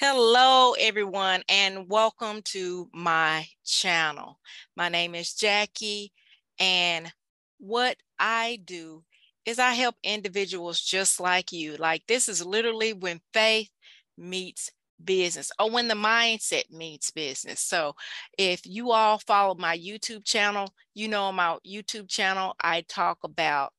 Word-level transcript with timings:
Hello, 0.00 0.72
everyone, 0.80 1.42
and 1.46 1.86
welcome 1.90 2.40
to 2.44 2.88
my 2.94 3.46
channel. 3.66 4.40
My 4.74 4.88
name 4.88 5.14
is 5.14 5.34
Jackie, 5.34 6.10
and 6.58 7.12
what 7.58 7.98
I 8.18 8.60
do 8.64 9.04
is 9.44 9.58
I 9.58 9.72
help 9.74 9.96
individuals 10.02 10.80
just 10.80 11.20
like 11.20 11.52
you. 11.52 11.76
Like, 11.76 12.06
this 12.08 12.30
is 12.30 12.42
literally 12.44 12.94
when 12.94 13.20
faith 13.34 13.68
meets 14.16 14.70
business 15.04 15.52
or 15.60 15.70
when 15.70 15.88
the 15.88 15.94
mindset 15.94 16.70
meets 16.70 17.10
business. 17.10 17.60
So, 17.60 17.94
if 18.38 18.62
you 18.64 18.92
all 18.92 19.18
follow 19.18 19.54
my 19.54 19.76
YouTube 19.76 20.24
channel, 20.24 20.72
you 20.94 21.08
know 21.08 21.24
on 21.24 21.34
my 21.34 21.58
YouTube 21.66 22.08
channel, 22.08 22.54
I 22.62 22.80
talk 22.88 23.18
about 23.22 23.74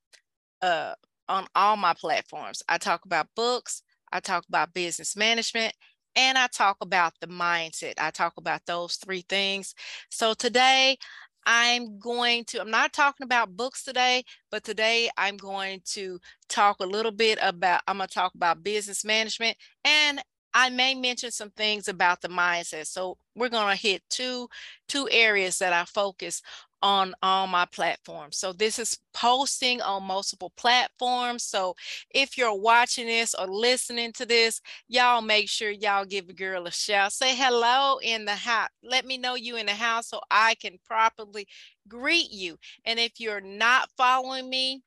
uh, 0.62 0.94
on 1.28 1.48
all 1.56 1.78
my 1.78 1.96
platforms, 1.96 2.62
I 2.70 2.78
talk 2.78 3.06
about 3.06 3.28
books, 3.36 3.82
I 4.12 4.20
talk 4.20 4.46
about 4.48 4.74
business 4.74 5.16
management 5.16 5.74
and 6.16 6.38
I 6.38 6.48
talk 6.48 6.78
about 6.82 7.14
the 7.22 7.28
mindset. 7.28 7.94
I 7.98 8.12
talk 8.12 8.34
about 8.38 8.62
those 8.66 8.96
three 8.96 9.26
things. 9.28 9.76
So 10.10 10.34
today 10.34 10.98
I'm 11.46 12.00
going 12.00 12.46
to, 12.46 12.62
I'm 12.62 12.70
not 12.72 12.94
talking 12.94 13.26
about 13.26 13.56
books 13.56 13.84
today, 13.84 14.24
but 14.52 14.64
today 14.64 15.10
I'm 15.18 15.38
going 15.38 15.82
to 15.88 16.20
talk 16.50 16.78
a 16.80 16.86
little 16.86 17.12
bit 17.12 17.40
about, 17.42 17.82
I'm 17.88 17.98
going 17.98 18.08
to 18.08 18.14
talk 18.14 18.36
about 18.36 18.64
business 18.64 19.04
management 19.04 19.58
and 19.84 20.22
I 20.54 20.70
may 20.70 20.96
mention 20.96 21.32
some 21.32 21.52
things 21.52 21.88
about 21.88 22.22
the 22.22 22.28
mindset. 22.28 22.88
So 22.88 23.18
we're 23.36 23.50
going 23.50 23.76
to 23.76 23.82
hit 23.82 24.04
two 24.10 24.50
two 24.88 25.08
areas 25.10 25.60
that 25.60 25.74
I 25.74 25.86
focus 25.86 26.42
on 26.82 27.14
all 27.22 27.48
my 27.48 27.66
platforms. 27.66 28.38
So 28.38 28.54
this 28.54 28.80
is 28.80 28.98
posting 29.14 29.82
on 29.82 30.04
multiple 30.04 30.52
platforms. 30.58 31.44
So 31.44 31.76
if 32.10 32.38
you're 32.38 32.54
watching 32.54 33.08
this 33.08 33.34
or 33.34 33.48
listening 33.48 34.14
to 34.14 34.26
this, 34.26 34.62
y'all 34.88 35.22
make 35.22 35.50
sure 35.50 35.72
y'all 35.72 36.06
give 36.06 36.30
a 36.30 36.34
girl 36.34 36.68
a 36.68 36.72
shout. 36.72 37.14
Say 37.14 37.36
hello 37.36 38.00
in 38.02 38.26
the 38.26 38.36
house. 38.36 38.70
Let 38.84 39.06
me 39.06 39.18
know 39.18 39.36
you 39.36 39.58
in 39.58 39.68
the 39.68 39.74
house 39.74 40.10
so 40.10 40.20
I 40.30 40.56
can 40.56 40.78
properly 40.86 41.48
greet 41.88 42.32
you. 42.32 42.58
And 42.86 43.00
if 43.00 43.20
you're 43.20 43.42
not 43.42 43.90
following 43.98 44.50
me, 44.50 44.82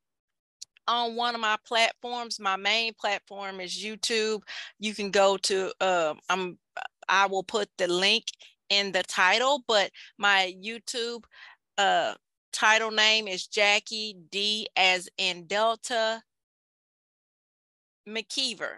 on 0.86 1.16
one 1.16 1.34
of 1.34 1.40
my 1.40 1.56
platforms. 1.66 2.38
My 2.38 2.56
main 2.56 2.92
platform 2.94 3.60
is 3.60 3.72
YouTube. 3.72 4.42
You 4.78 4.94
can 4.94 5.10
go 5.10 5.36
to 5.38 5.72
uh, 5.80 6.14
I'm 6.28 6.58
I 7.08 7.26
will 7.26 7.42
put 7.42 7.68
the 7.78 7.88
link 7.88 8.24
in 8.70 8.92
the 8.92 9.02
title, 9.02 9.62
but 9.66 9.90
my 10.18 10.54
YouTube 10.62 11.24
uh, 11.78 12.14
title 12.52 12.90
name 12.90 13.28
is 13.28 13.46
Jackie 13.46 14.16
D 14.30 14.68
as 14.76 15.08
in 15.18 15.46
Delta 15.46 16.22
McKeever. 18.08 18.76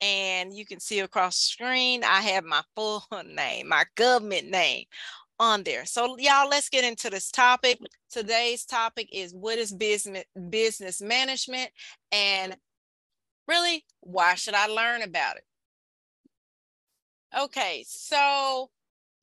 And 0.00 0.54
you 0.54 0.64
can 0.64 0.80
see 0.80 1.00
across 1.00 1.36
the 1.36 1.52
screen, 1.52 2.04
I 2.04 2.22
have 2.22 2.44
my 2.44 2.62
full 2.74 3.04
name, 3.26 3.68
my 3.68 3.84
government 3.96 4.48
name 4.48 4.84
on 5.38 5.62
there. 5.62 5.84
So 5.86 6.16
y'all, 6.18 6.48
let's 6.48 6.68
get 6.68 6.84
into 6.84 7.10
this 7.10 7.30
topic. 7.30 7.78
Today's 8.10 8.64
topic 8.64 9.08
is 9.12 9.34
what 9.34 9.58
is 9.58 9.72
business 9.72 10.24
business 10.48 11.00
management 11.00 11.70
and 12.12 12.56
really 13.48 13.84
why 14.00 14.34
should 14.34 14.54
I 14.54 14.66
learn 14.66 15.02
about 15.02 15.36
it? 15.36 15.44
Okay, 17.38 17.84
so 17.86 18.70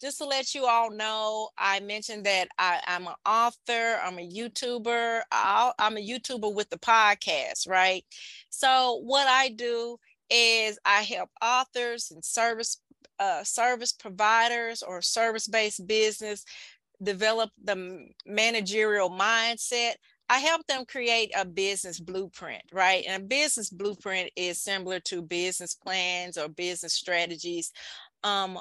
just 0.02 0.20
to 0.20 0.26
let 0.26 0.54
you 0.54 0.66
all 0.66 0.92
know, 0.92 1.50
I 1.58 1.80
mentioned 1.80 2.26
that 2.26 2.50
I, 2.58 2.82
am 2.86 3.08
an 3.08 3.14
author, 3.26 4.00
I'm 4.04 4.20
a 4.20 4.30
YouTuber, 4.30 5.22
i 5.32 5.72
am 5.80 5.98
a 5.98 6.08
YouTuber 6.08 6.54
with 6.54 6.70
the 6.70 6.78
podcast, 6.78 7.68
right? 7.68 8.06
So 8.50 9.02
what 9.04 9.28
I 9.28 9.50
do 9.50 9.98
is 10.30 10.78
I 10.86 11.02
help 11.02 11.30
authors 11.42 12.12
and 12.12 12.24
service 12.24 12.82
uh, 13.20 13.44
service 13.44 13.94
providers 13.94 14.84
or 14.84 15.02
service-based 15.02 15.88
business 15.88 16.46
develop 17.02 17.50
the 17.64 18.06
managerial 18.28 19.10
mindset. 19.10 19.94
I 20.30 20.40
help 20.40 20.68
them 20.68 20.86
create 20.86 21.32
a 21.36 21.46
business 21.46 22.00
blueprint, 22.00 22.62
right? 22.72 23.04
And 23.08 23.24
a 23.24 23.26
business 23.26 23.72
blueprint 23.72 24.30
is 24.36 24.62
similar 24.62 25.00
to 25.02 25.22
business 25.24 25.74
plans 25.74 26.38
or 26.38 26.48
business 26.48 26.94
strategies 26.94 27.72
um, 28.24 28.60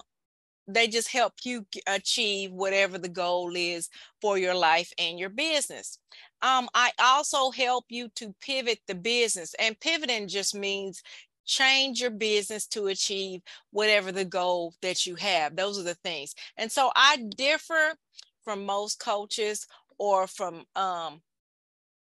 they 0.68 0.88
just 0.88 1.12
help 1.12 1.34
you 1.44 1.66
achieve 1.86 2.52
whatever 2.52 2.98
the 2.98 3.08
goal 3.08 3.52
is 3.54 3.88
for 4.20 4.38
your 4.38 4.54
life 4.54 4.92
and 4.98 5.18
your 5.18 5.28
business. 5.28 5.98
Um, 6.42 6.68
I 6.74 6.90
also 6.98 7.50
help 7.50 7.86
you 7.88 8.08
to 8.16 8.34
pivot 8.40 8.80
the 8.86 8.94
business, 8.94 9.54
and 9.58 9.78
pivoting 9.80 10.28
just 10.28 10.54
means 10.54 11.02
change 11.44 12.00
your 12.00 12.10
business 12.10 12.66
to 12.66 12.88
achieve 12.88 13.40
whatever 13.70 14.10
the 14.12 14.24
goal 14.24 14.74
that 14.82 15.06
you 15.06 15.14
have. 15.14 15.54
Those 15.54 15.78
are 15.78 15.84
the 15.84 15.94
things. 15.94 16.34
And 16.56 16.70
so 16.70 16.90
I 16.96 17.18
differ 17.36 17.94
from 18.42 18.66
most 18.66 18.98
coaches 18.98 19.66
or 19.98 20.26
from 20.26 20.64
um, 20.74 21.22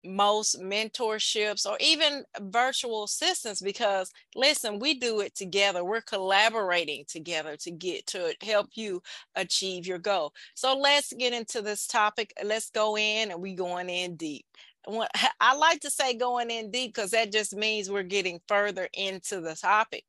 most 0.04 0.60
mentorships 0.60 1.66
or 1.66 1.76
even 1.80 2.24
virtual 2.40 3.04
assistants 3.04 3.60
because 3.60 4.10
listen 4.34 4.78
we 4.78 4.94
do 4.94 5.20
it 5.20 5.34
together 5.34 5.84
we're 5.84 6.00
collaborating 6.00 7.04
together 7.08 7.56
to 7.56 7.70
get 7.70 8.06
to 8.06 8.32
help 8.42 8.68
you 8.74 9.02
achieve 9.34 9.86
your 9.86 9.98
goal 9.98 10.32
so 10.54 10.76
let's 10.76 11.12
get 11.14 11.32
into 11.32 11.62
this 11.62 11.86
topic 11.86 12.32
let's 12.44 12.70
go 12.70 12.96
in 12.96 13.30
and 13.30 13.42
we 13.42 13.54
going 13.54 13.90
in 13.90 14.14
deep 14.16 14.46
I 15.40 15.54
like 15.56 15.80
to 15.80 15.90
say 15.90 16.14
going 16.14 16.50
in 16.50 16.70
deep 16.70 16.94
because 16.94 17.10
that 17.10 17.32
just 17.32 17.54
means 17.54 17.90
we're 17.90 18.02
getting 18.02 18.40
further 18.48 18.88
into 18.94 19.40
the 19.40 19.54
topic. 19.54 20.04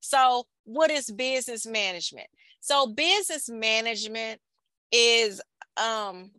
So, 0.00 0.46
what 0.64 0.90
is 0.90 1.10
business 1.10 1.66
management? 1.66 2.28
So, 2.60 2.88
business 2.88 3.48
management 3.48 4.40
is 4.92 5.40
um, 5.76 6.30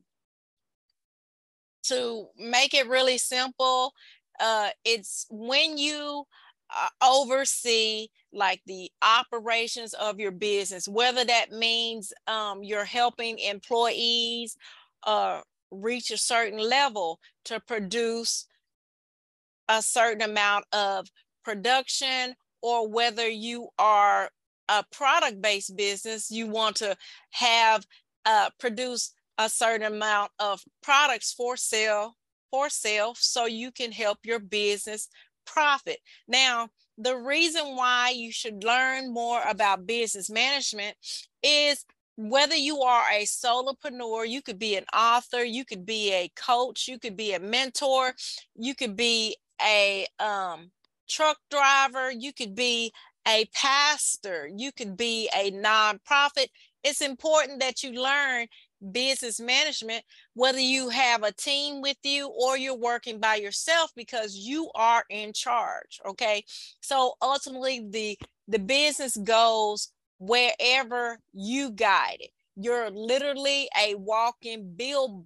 to 1.90 2.28
make 2.38 2.74
it 2.74 2.88
really 2.88 3.18
simple, 3.18 3.94
uh, 4.40 4.70
it's 4.86 5.26
when 5.30 5.78
you 5.78 6.24
uh, 6.76 6.90
oversee 7.04 8.08
like 8.32 8.62
the 8.66 8.92
operations 9.02 9.94
of 9.94 10.20
your 10.20 10.32
business, 10.32 10.88
whether 10.88 11.26
that 11.26 11.52
means 11.52 12.14
um, 12.28 12.64
you're 12.64 12.86
helping 12.86 13.40
employees 13.40 14.56
uh, 15.04 15.42
reach 15.72 16.12
a 16.12 16.18
certain 16.18 16.60
level 16.60 17.20
to 17.46 17.60
produce 17.60 18.46
a 19.68 19.82
certain 19.82 20.22
amount 20.22 20.66
of 20.72 21.08
production, 21.44 22.36
or 22.62 22.88
whether 22.88 23.28
you 23.28 23.70
are 23.78 24.30
a 24.68 24.84
product 24.92 25.42
based 25.42 25.76
business, 25.76 26.30
you 26.30 26.48
want 26.48 26.76
to 26.76 26.96
have 27.32 27.86
uh, 28.26 28.50
produce 28.60 29.14
a 29.40 29.50
certain 29.50 29.92
amount 29.92 30.32
of 30.38 30.62
products 30.84 31.34
for 31.34 31.58
sale 31.58 32.16
for 32.52 32.70
sale 32.70 33.16
so 33.18 33.46
you 33.46 33.72
can 33.72 33.92
help 33.92 34.18
your 34.24 34.40
business 34.40 35.08
profit. 35.46 35.98
Now, 36.28 36.70
the 36.98 37.16
reason 37.16 37.76
why 37.76 38.12
you 38.16 38.32
should 38.32 38.64
learn 38.64 39.14
more 39.14 39.42
about 39.48 39.88
business 39.88 40.30
management 40.30 40.98
is 41.42 41.86
whether 42.18 42.56
you 42.56 42.82
are 42.82 43.06
a 43.14 43.24
solopreneur, 43.24 44.28
you 44.28 44.42
could 44.42 44.60
be 44.60 44.76
an 44.76 44.84
author, 44.94 45.42
you 45.42 45.64
could 45.64 45.86
be 45.86 46.12
a 46.12 46.30
coach, 46.36 46.88
you 46.88 47.00
could 47.00 47.16
be 47.16 47.34
a 47.34 47.40
mentor, 47.40 48.14
you 48.56 48.76
could 48.76 48.98
be 48.98 49.38
a 49.62 50.06
um, 50.20 50.72
truck 51.08 51.38
driver, 51.50 52.12
you 52.12 52.34
could 52.34 52.56
be 52.56 52.92
a 53.26 53.46
pastor, 53.54 54.50
you 54.54 54.74
could 54.74 54.98
be 54.98 55.30
a 55.34 55.52
nonprofit. 55.52 56.48
It's 56.84 57.02
important 57.02 57.62
that 57.62 57.84
you 57.84 57.92
learn 57.94 58.48
business 58.92 59.40
management, 59.40 60.04
whether 60.34 60.60
you 60.60 60.90
have 60.90 61.24
a 61.24 61.32
team 61.32 61.82
with 61.82 61.98
you 62.04 62.28
or 62.28 62.58
you're 62.58 62.78
working 62.78 63.20
by 63.20 63.36
yourself 63.36 63.92
because 63.96 64.36
you 64.36 64.70
are 64.76 65.04
in 65.10 65.34
charge. 65.34 66.00
Okay. 66.06 66.44
So 66.82 67.14
ultimately 67.22 67.86
the 67.90 68.18
the 68.48 68.60
business 68.60 69.16
goes 69.18 69.92
wherever 70.20 71.20
you 71.34 71.72
guide 71.72 72.18
it. 72.20 72.31
You're 72.56 72.90
literally 72.90 73.70
a 73.80 73.96
walking 73.96 74.74
bill 74.76 75.25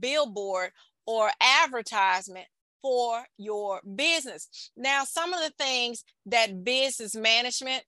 billboard 0.00 0.70
or 1.06 1.30
advertisement 1.40 2.46
for 2.82 3.24
your 3.38 3.80
business. 3.94 4.70
Now, 4.76 5.04
some 5.04 5.32
of 5.32 5.40
the 5.40 5.52
things 5.58 6.04
that 6.26 6.64
business 6.64 7.14
management 7.14 7.82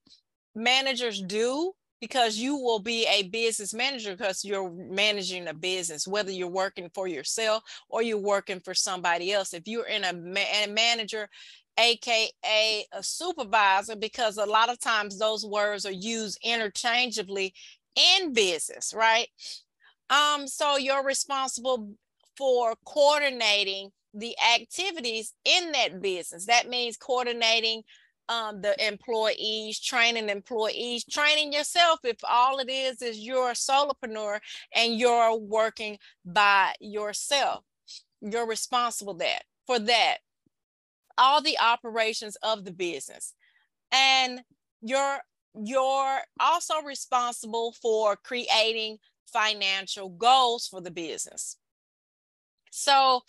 managers 0.55 1.21
do 1.21 1.73
because 2.01 2.37
you 2.37 2.57
will 2.57 2.79
be 2.79 3.07
a 3.07 3.25
business 3.29 3.73
manager 3.75 4.13
because 4.17 4.45
you're 4.45 4.71
managing 4.71 5.49
a 5.49 5.55
business 5.55 6.07
whether 6.07 6.31
you're 6.31 6.49
working 6.49 6.91
for 6.95 7.09
yourself 7.09 7.63
or 7.89 8.03
you're 8.03 8.19
working 8.19 8.61
for 8.61 8.75
somebody 8.75 9.33
else. 9.33 9.55
If 9.55 9.67
you're 9.67 9.87
in 9.87 10.05
a, 10.05 10.13
ma- 10.13 10.41
a 10.65 10.67
manager 10.69 11.29
aka 11.79 12.87
a 12.93 13.03
supervisor 13.03 13.97
because 13.97 14.39
a 14.39 14.47
lot 14.47 14.71
of 14.71 14.81
times 14.81 15.19
those 15.19 15.45
words 15.45 15.85
are 15.85 15.93
used 15.93 16.39
interchangeably 16.43 17.53
in 17.95 18.33
business 18.33 18.95
right? 18.97 19.29
Um 20.11 20.47
so 20.47 20.77
you're 20.77 21.05
responsible 21.05 21.93
for 22.37 22.75
coordinating 22.85 23.91
the 24.15 24.35
activities 24.55 25.35
in 25.45 25.73
that 25.73 26.01
business. 26.01 26.47
That 26.47 26.69
means 26.69 26.97
coordinating 26.97 27.83
um, 28.29 28.61
the 28.61 28.75
employees, 28.87 29.81
training 29.81 30.29
employees, 30.29 31.05
training 31.05 31.53
yourself. 31.53 32.01
If 32.05 32.19
all 32.29 32.59
it 32.59 32.69
is 32.71 33.03
is 33.03 33.19
you're 33.19 33.51
a 33.51 33.55
solopreneur 33.55 34.41
and 34.75 34.99
you're 34.99 35.37
working 35.37 35.99
by 36.25 36.75
yourself, 36.81 37.65
you're 38.21 38.47
responsible 38.47 39.15
that 39.15 39.43
for 39.67 39.79
that. 39.79 40.19
All 41.19 41.41
the 41.41 41.59
operations 41.59 42.37
of 42.43 42.65
the 42.65 42.73
business, 42.73 43.33
and 43.91 44.43
you're 44.83 45.21
you're 45.55 46.19
also 46.39 46.83
responsible 46.83 47.73
for 47.81 48.17
creating 48.17 48.99
financial 49.27 50.11
goals 50.11 50.67
for 50.67 50.83
the 50.83 50.91
business. 50.91 51.57
So 52.71 53.23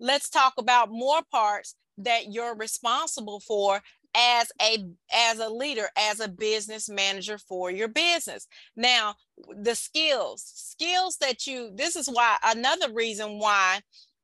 let's 0.00 0.30
talk 0.30 0.54
about 0.58 0.90
more 0.90 1.20
parts 1.30 1.74
that 1.98 2.32
you're 2.32 2.56
responsible 2.56 3.40
for 3.40 3.82
as 4.14 4.52
a 4.62 4.84
as 5.12 5.38
a 5.38 5.48
leader 5.48 5.88
as 5.96 6.20
a 6.20 6.28
business 6.28 6.88
manager 6.88 7.38
for 7.38 7.70
your 7.70 7.88
business. 7.88 8.46
Now 8.76 9.16
the 9.56 9.74
skills 9.74 10.42
skills 10.54 11.16
that 11.18 11.46
you 11.46 11.70
this 11.74 11.96
is 11.96 12.08
why 12.08 12.36
another 12.44 12.92
reason 12.92 13.38
why 13.38 13.80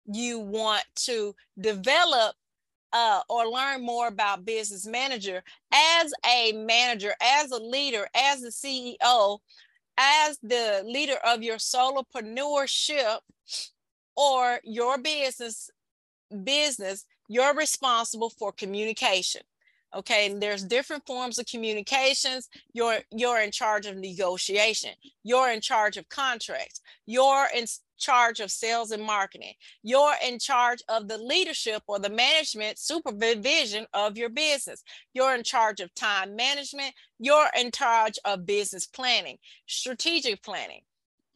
you 0.07 0.39
want 0.39 0.85
to 0.97 1.35
develop 1.61 2.35
uh, 2.93 3.21
or 3.29 3.47
learn 3.47 3.85
more 3.85 4.09
about 4.09 4.45
business 4.45 4.87
manager 4.87 5.43
as 5.73 6.13
a 6.27 6.53
manager 6.53 7.15
as 7.23 7.51
a 7.51 7.59
leader 7.59 8.09
as 8.15 8.43
a 8.43 8.49
ceo 8.49 9.39
as 9.97 10.39
the 10.43 10.83
leader 10.85 11.17
of 11.25 11.43
your 11.43 11.57
solopreneurship 11.57 13.19
or 14.17 14.61
your 14.65 14.99
business 14.99 15.71
business 16.45 17.05
you're 17.29 17.55
responsible 17.55 18.31
for 18.31 18.53
communication 18.53 19.43
okay 19.95 20.31
and 20.31 20.43
there's 20.43 20.65
different 20.65 21.07
forms 21.07 21.39
of 21.39 21.47
communications. 21.47 22.49
You're 22.73 23.01
you're 23.11 23.41
in 23.41 23.51
charge 23.51 23.87
of 23.87 23.97
negotiation. 23.97 24.93
You're 25.23 25.51
in 25.51 25.61
charge 25.61 25.97
of 25.97 26.09
contracts. 26.09 26.81
You're 27.07 27.47
in 27.55 27.67
charge 27.99 28.41
of 28.41 28.51
sales 28.51 28.91
and 28.91 29.03
marketing. 29.03 29.55
You're 29.83 30.15
in 30.27 30.39
charge 30.39 30.83
of 30.89 31.09
the 31.09 31.19
leadership 31.19 31.83
or 31.87 31.99
the 31.99 32.11
management 32.11 32.79
supervision 32.79 33.87
of 33.93 34.17
your 34.17 34.31
business. 34.31 34.83
You're 35.13 35.35
in 35.35 35.45
charge 35.45 35.81
of 35.81 35.95
time 35.95 36.35
management. 36.35 36.95
You're 37.19 37.51
in 37.59 37.71
charge 37.71 38.19
of 38.25 38.47
business 38.47 38.87
planning 38.87 39.39
strategic 39.67 40.43
planning 40.43 40.83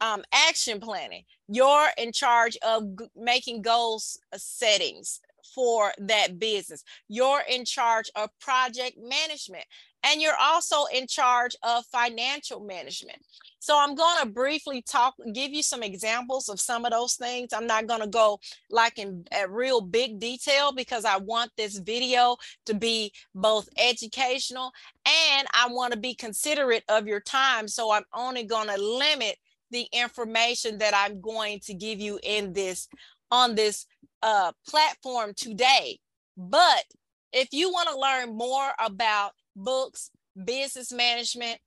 um, 0.01 0.23
action 0.33 0.79
planning 0.79 1.23
you're 1.47 1.89
in 1.97 2.11
charge 2.11 2.57
of 2.65 2.97
g- 2.97 3.05
making 3.15 3.61
goals 3.61 4.19
uh, 4.33 4.37
settings 4.37 5.19
for 5.53 5.93
that 5.97 6.39
business. 6.39 6.83
You're 7.07 7.43
in 7.49 7.65
charge 7.65 8.09
of 8.15 8.29
project 8.39 8.97
management 8.97 9.65
and 10.03 10.21
you're 10.21 10.37
also 10.39 10.85
in 10.93 11.07
charge 11.07 11.55
of 11.63 11.85
financial 11.85 12.59
management. 12.59 13.17
So 13.59 13.79
I'm 13.79 13.95
going 13.95 14.17
to 14.21 14.29
briefly 14.29 14.83
talk, 14.83 15.15
give 15.33 15.51
you 15.51 15.63
some 15.63 15.81
examples 15.81 16.49
of 16.49 16.59
some 16.59 16.85
of 16.85 16.91
those 16.91 17.15
things. 17.15 17.51
I'm 17.51 17.65
not 17.65 17.87
going 17.87 18.01
to 18.01 18.07
go 18.07 18.39
like 18.69 18.99
in 18.99 19.25
real 19.49 19.81
big 19.81 20.19
detail 20.19 20.71
because 20.71 21.05
I 21.05 21.17
want 21.17 21.51
this 21.57 21.79
video 21.79 22.37
to 22.67 22.75
be 22.75 23.11
both 23.33 23.67
educational 23.77 24.71
and 25.05 25.47
I 25.53 25.67
want 25.71 25.93
to 25.93 25.99
be 25.99 26.13
considerate 26.13 26.83
of 26.89 27.07
your 27.07 27.21
time. 27.21 27.67
So 27.67 27.91
I'm 27.91 28.05
only 28.13 28.43
going 28.43 28.67
to 28.67 28.79
limit 28.79 29.37
the 29.75 29.87
information 29.91 30.77
that 30.77 30.93
I'm 30.95 31.19
going 31.19 31.59
to 31.65 31.73
give 31.73 31.99
you 31.99 32.17
in 32.23 32.53
this 32.53 32.87
on 33.29 33.55
this 33.55 33.85
uh, 34.23 34.53
platform 34.65 35.33
today. 35.35 35.99
But 36.37 36.85
if 37.33 37.49
you 37.51 37.69
want 37.69 37.89
to 37.89 37.99
learn 37.99 38.37
more 38.37 38.71
about 38.79 39.31
books, 39.53 40.11
business 40.45 40.93
management, 40.93 41.59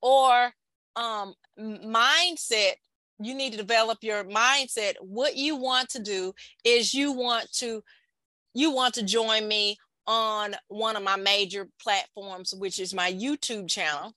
or 0.00 0.52
um, 0.94 1.34
mindset, 1.58 2.74
you 3.18 3.34
need 3.34 3.50
to 3.50 3.58
develop 3.58 3.98
your 4.02 4.22
mindset. 4.22 4.94
What 5.00 5.36
you 5.36 5.56
want 5.56 5.88
to 5.90 5.98
do 6.00 6.32
is 6.64 6.94
you 6.94 7.10
want 7.10 7.50
to 7.54 7.82
you 8.54 8.70
want 8.70 8.94
to 8.94 9.02
join 9.02 9.48
me 9.48 9.76
on 10.06 10.54
one 10.68 10.94
of 10.94 11.02
my 11.02 11.16
major 11.16 11.66
platforms, 11.82 12.54
which 12.54 12.78
is 12.78 12.94
my 12.94 13.12
YouTube 13.12 13.68
channel 13.68 14.14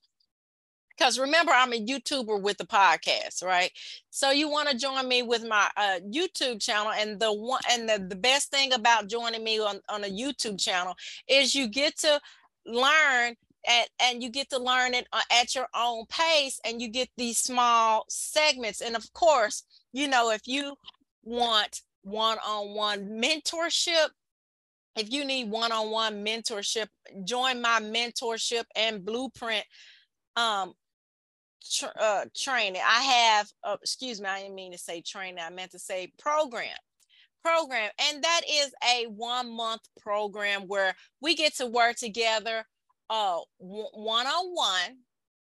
because 0.98 1.18
remember 1.18 1.52
i'm 1.54 1.72
a 1.72 1.84
youtuber 1.84 2.40
with 2.40 2.58
the 2.58 2.66
podcast 2.66 3.42
right? 3.42 3.70
So 4.10 4.30
you 4.30 4.50
want 4.50 4.68
to 4.68 4.76
join 4.76 5.06
me 5.06 5.22
with 5.22 5.46
my 5.46 5.68
uh, 5.76 6.00
youtube 6.12 6.60
channel 6.60 6.92
and 6.92 7.20
the 7.20 7.32
one 7.32 7.60
and 7.70 7.88
the, 7.88 8.04
the 8.08 8.16
best 8.16 8.50
thing 8.50 8.72
about 8.72 9.08
joining 9.08 9.44
me 9.44 9.58
on, 9.60 9.80
on 9.88 10.04
a 10.04 10.08
youtube 10.08 10.60
channel 10.60 10.94
is 11.28 11.54
you 11.54 11.68
get 11.68 11.96
to 11.98 12.20
learn 12.66 13.34
and, 13.68 13.88
and 14.00 14.22
you 14.22 14.30
get 14.30 14.50
to 14.50 14.58
learn 14.58 14.94
it 14.94 15.06
uh, 15.12 15.20
at 15.32 15.54
your 15.54 15.66
own 15.74 16.04
pace 16.08 16.60
and 16.64 16.80
you 16.80 16.88
get 16.88 17.08
these 17.16 17.38
small 17.38 18.04
segments. 18.08 18.80
And 18.80 18.96
of 18.96 19.12
course 19.12 19.64
you 19.92 20.08
know 20.08 20.30
if 20.30 20.42
you 20.46 20.74
want 21.22 21.82
one-on-one 22.02 23.20
mentorship 23.22 24.08
if 24.96 25.12
you 25.12 25.24
need 25.24 25.50
one-on-one 25.50 26.24
mentorship 26.24 26.86
join 27.24 27.60
my 27.60 27.80
mentorship 27.80 28.64
and 28.74 29.04
blueprint 29.04 29.64
um, 30.36 30.72
tra- 31.68 31.92
uh, 31.98 32.24
training. 32.36 32.82
I 32.86 33.02
have, 33.02 33.48
uh, 33.64 33.76
excuse 33.82 34.20
me, 34.20 34.28
I 34.28 34.42
didn't 34.42 34.54
mean 34.54 34.72
to 34.72 34.78
say 34.78 35.00
training. 35.00 35.42
I 35.44 35.50
meant 35.50 35.72
to 35.72 35.78
say 35.78 36.12
program. 36.18 36.76
Program. 37.44 37.90
And 38.10 38.22
that 38.22 38.40
is 38.48 38.72
a 38.84 39.06
one 39.06 39.54
month 39.54 39.82
program 40.00 40.62
where 40.62 40.94
we 41.20 41.34
get 41.34 41.56
to 41.56 41.66
work 41.66 41.96
together 41.96 42.64
uh, 43.10 43.38
one 43.58 44.26
on 44.26 44.54
one. 44.54 44.98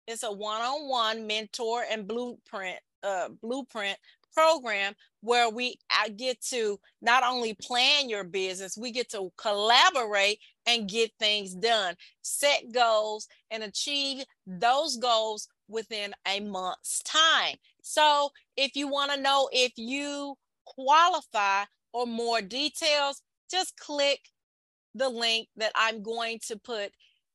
It's 0.06 0.22
a 0.22 0.30
one 0.30 0.60
on 0.60 0.88
one 0.88 1.26
mentor 1.26 1.84
and 1.90 2.06
blueprint 2.06 2.78
uh, 3.02 3.28
blueprint 3.42 3.98
program 4.36 4.94
where 5.22 5.48
we 5.48 5.78
get 6.16 6.40
to 6.40 6.78
not 7.00 7.22
only 7.24 7.54
plan 7.54 8.08
your 8.08 8.24
business, 8.24 8.76
we 8.76 8.92
get 8.92 9.10
to 9.10 9.32
collaborate 9.36 10.38
and 10.66 10.88
get 10.88 11.10
things 11.18 11.54
done, 11.54 11.94
set 12.22 12.72
goals, 12.72 13.28
and 13.50 13.62
achieve 13.62 14.24
those 14.46 14.96
goals 14.98 15.48
within 15.68 16.12
a 16.28 16.40
month's 16.40 17.02
time. 17.02 17.56
So 17.82 18.30
if 18.56 18.76
you 18.76 18.88
want 18.88 19.12
to 19.12 19.20
know 19.20 19.48
if 19.52 19.72
you 19.76 20.36
qualify 20.64 21.64
or 21.92 22.06
more 22.06 22.42
details, 22.42 23.22
just 23.50 23.76
click 23.78 24.20
the 24.94 25.08
link 25.08 25.48
that 25.56 25.72
I'm 25.74 26.02
going 26.02 26.40
to 26.48 26.58
put 26.58 26.90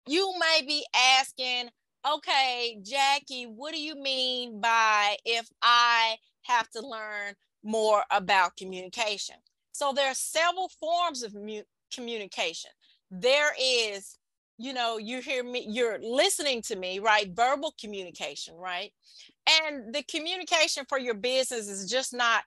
you 0.06 0.32
may 0.38 0.62
be 0.66 0.84
asking, 1.18 1.70
okay, 2.06 2.78
Jackie, 2.82 3.44
what 3.44 3.72
do 3.72 3.80
you 3.80 3.94
mean 3.94 4.60
by 4.60 5.16
if 5.24 5.48
I 5.62 6.16
have 6.42 6.68
to 6.70 6.86
learn 6.86 7.34
more 7.62 8.02
about 8.10 8.56
communication? 8.56 9.36
So 9.72 9.92
there 9.94 10.10
are 10.10 10.14
several 10.14 10.68
forms 10.80 11.22
of 11.22 11.34
mu- 11.34 11.62
communication. 11.94 12.70
There 13.10 13.52
is, 13.60 14.18
you 14.60 14.74
know, 14.74 14.98
you 14.98 15.20
hear 15.20 15.44
me, 15.44 15.66
you're 15.68 15.98
listening 16.02 16.62
to 16.62 16.76
me, 16.76 16.98
right? 17.00 17.30
Verbal 17.34 17.74
communication, 17.80 18.54
right? 18.56 18.92
And 19.66 19.94
the 19.94 20.02
communication 20.04 20.84
for 20.88 20.98
your 20.98 21.14
business 21.14 21.68
is 21.68 21.90
just 21.90 22.14
not 22.14 22.44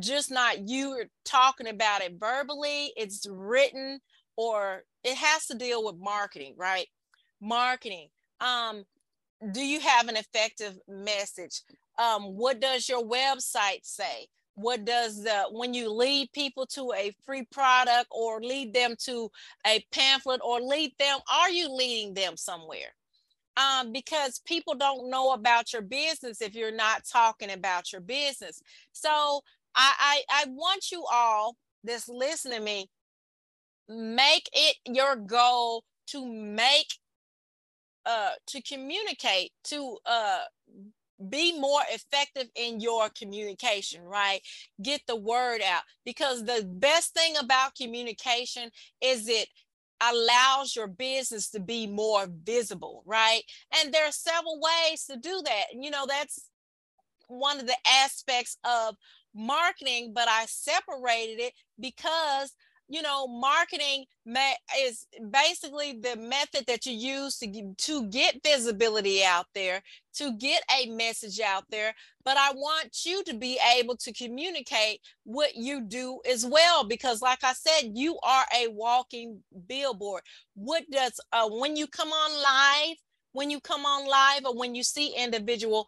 just 0.00 0.30
not 0.30 0.68
you 0.68 1.04
talking 1.24 1.68
about 1.68 2.02
it 2.02 2.14
verbally, 2.20 2.92
it's 2.96 3.26
written 3.30 4.00
or 4.36 4.84
it 5.04 5.16
has 5.16 5.46
to 5.46 5.54
deal 5.56 5.84
with 5.84 5.96
marketing, 5.98 6.54
right? 6.58 6.86
marketing 7.40 8.08
um 8.40 8.84
do 9.52 9.60
you 9.64 9.80
have 9.80 10.08
an 10.08 10.16
effective 10.16 10.78
message 10.88 11.62
um 11.98 12.36
what 12.36 12.60
does 12.60 12.88
your 12.88 13.02
website 13.02 13.80
say 13.84 14.26
what 14.56 14.84
does 14.84 15.22
the 15.22 15.44
when 15.52 15.74
you 15.74 15.92
lead 15.92 16.32
people 16.32 16.66
to 16.66 16.92
a 16.96 17.14
free 17.24 17.46
product 17.52 18.08
or 18.10 18.40
lead 18.42 18.74
them 18.74 18.96
to 19.04 19.30
a 19.66 19.84
pamphlet 19.92 20.40
or 20.44 20.60
lead 20.60 20.92
them 20.98 21.18
are 21.32 21.50
you 21.50 21.72
leading 21.72 22.14
them 22.14 22.36
somewhere? 22.36 22.94
Um, 23.56 23.92
because 23.92 24.40
people 24.46 24.74
don't 24.74 25.10
know 25.10 25.32
about 25.32 25.72
your 25.72 25.82
business 25.82 26.42
if 26.42 26.54
you're 26.54 26.74
not 26.74 27.04
talking 27.10 27.50
about 27.52 27.92
your 27.92 28.02
business. 28.02 28.62
So 28.92 29.42
i 29.76 29.92
i, 29.98 30.22
I 30.30 30.46
want 30.48 30.90
you 30.92 31.04
all 31.12 31.56
that's 31.84 32.08
listening 32.08 32.58
to 32.58 32.64
me 32.64 32.88
make 33.88 34.48
it 34.52 34.76
your 34.86 35.16
goal 35.16 35.84
to 36.08 36.26
make 36.26 36.98
uh, 38.06 38.30
to 38.46 38.62
communicate, 38.62 39.50
to 39.64 39.98
uh, 40.06 40.44
be 41.28 41.58
more 41.58 41.80
effective 41.90 42.48
in 42.54 42.80
your 42.80 43.08
communication, 43.10 44.02
right? 44.02 44.40
Get 44.82 45.02
the 45.06 45.16
word 45.16 45.60
out 45.62 45.82
because 46.04 46.44
the 46.44 46.66
best 46.68 47.14
thing 47.14 47.34
about 47.36 47.74
communication 47.74 48.70
is 49.00 49.28
it 49.28 49.48
allows 50.00 50.76
your 50.76 50.88
business 50.88 51.48
to 51.50 51.60
be 51.60 51.86
more 51.86 52.26
visible, 52.44 53.02
right? 53.06 53.42
And 53.80 53.92
there 53.92 54.06
are 54.06 54.12
several 54.12 54.60
ways 54.60 55.04
to 55.06 55.16
do 55.16 55.40
that. 55.44 55.64
And 55.72 55.82
you 55.84 55.90
know, 55.90 56.06
that's 56.06 56.50
one 57.28 57.58
of 57.58 57.66
the 57.66 57.76
aspects 57.88 58.58
of 58.64 58.96
marketing, 59.34 60.12
but 60.14 60.28
I 60.28 60.46
separated 60.46 61.40
it 61.40 61.52
because 61.78 62.52
you 62.88 63.02
know 63.02 63.26
marketing 63.26 64.04
is 64.78 65.06
basically 65.30 65.98
the 66.00 66.16
method 66.16 66.64
that 66.66 66.86
you 66.86 66.92
use 66.92 67.38
to, 67.38 67.74
to 67.76 68.08
get 68.08 68.42
visibility 68.42 69.24
out 69.24 69.46
there 69.54 69.82
to 70.14 70.36
get 70.38 70.62
a 70.80 70.88
message 70.90 71.40
out 71.40 71.64
there. 71.70 71.94
But 72.24 72.36
i 72.38 72.52
want 72.52 73.04
you 73.04 73.22
to 73.24 73.34
be 73.34 73.58
able 73.78 73.96
to 73.96 74.12
communicate 74.12 75.00
what 75.24 75.54
you 75.54 75.82
do 75.82 76.20
as 76.30 76.44
well 76.44 76.84
because 76.84 77.22
like 77.22 77.44
i 77.44 77.52
said 77.52 77.92
you 77.94 78.18
are 78.22 78.44
a 78.54 78.68
walking 78.68 79.40
billboard. 79.68 80.22
What 80.54 80.84
does 80.90 81.20
uh, 81.32 81.48
when 81.48 81.76
you 81.76 81.86
come 81.86 82.08
on 82.12 82.30
live 82.42 82.96
when 83.32 83.50
you 83.50 83.60
come 83.60 83.84
on 83.84 84.08
live 84.08 84.46
or 84.46 84.56
when 84.56 84.74
you 84.74 84.82
see 84.82 85.14
individual 85.14 85.86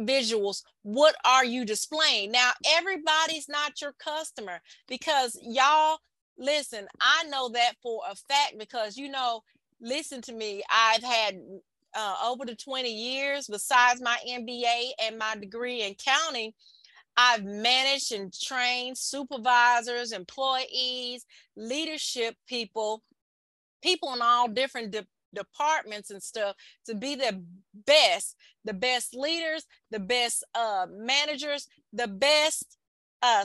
visuals 0.00 0.62
what 0.82 1.14
are 1.24 1.44
you 1.44 1.64
displaying? 1.64 2.32
Now 2.32 2.50
everybody's 2.66 3.48
not 3.48 3.80
your 3.80 3.92
customer 3.92 4.60
because 4.88 5.38
y'all 5.42 5.98
Listen, 6.38 6.86
I 7.00 7.24
know 7.24 7.50
that 7.50 7.74
for 7.82 8.02
a 8.10 8.14
fact 8.14 8.56
because 8.58 8.96
you 8.96 9.10
know, 9.10 9.42
listen 9.80 10.22
to 10.22 10.32
me. 10.32 10.62
I've 10.70 11.02
had 11.02 11.36
uh, 11.94 12.16
over 12.24 12.44
the 12.44 12.56
20 12.56 12.90
years, 12.90 13.46
besides 13.48 14.00
my 14.00 14.18
MBA 14.28 14.90
and 15.02 15.18
my 15.18 15.36
degree 15.36 15.82
in 15.82 15.94
counting, 15.94 16.52
I've 17.16 17.44
managed 17.44 18.12
and 18.12 18.32
trained 18.32 18.98
supervisors, 18.98 20.12
employees, 20.12 21.26
leadership 21.56 22.36
people, 22.48 23.02
people 23.82 24.14
in 24.14 24.22
all 24.22 24.48
different 24.48 24.92
de- 24.92 25.06
departments 25.34 26.10
and 26.10 26.22
stuff 26.22 26.56
to 26.86 26.94
be 26.94 27.14
the 27.14 27.42
best, 27.86 28.36
the 28.64 28.74
best 28.74 29.14
leaders, 29.14 29.66
the 29.90 30.00
best 30.00 30.44
uh, 30.54 30.86
managers, 30.90 31.68
the 31.92 32.08
best 32.08 32.78
uh, 33.22 33.44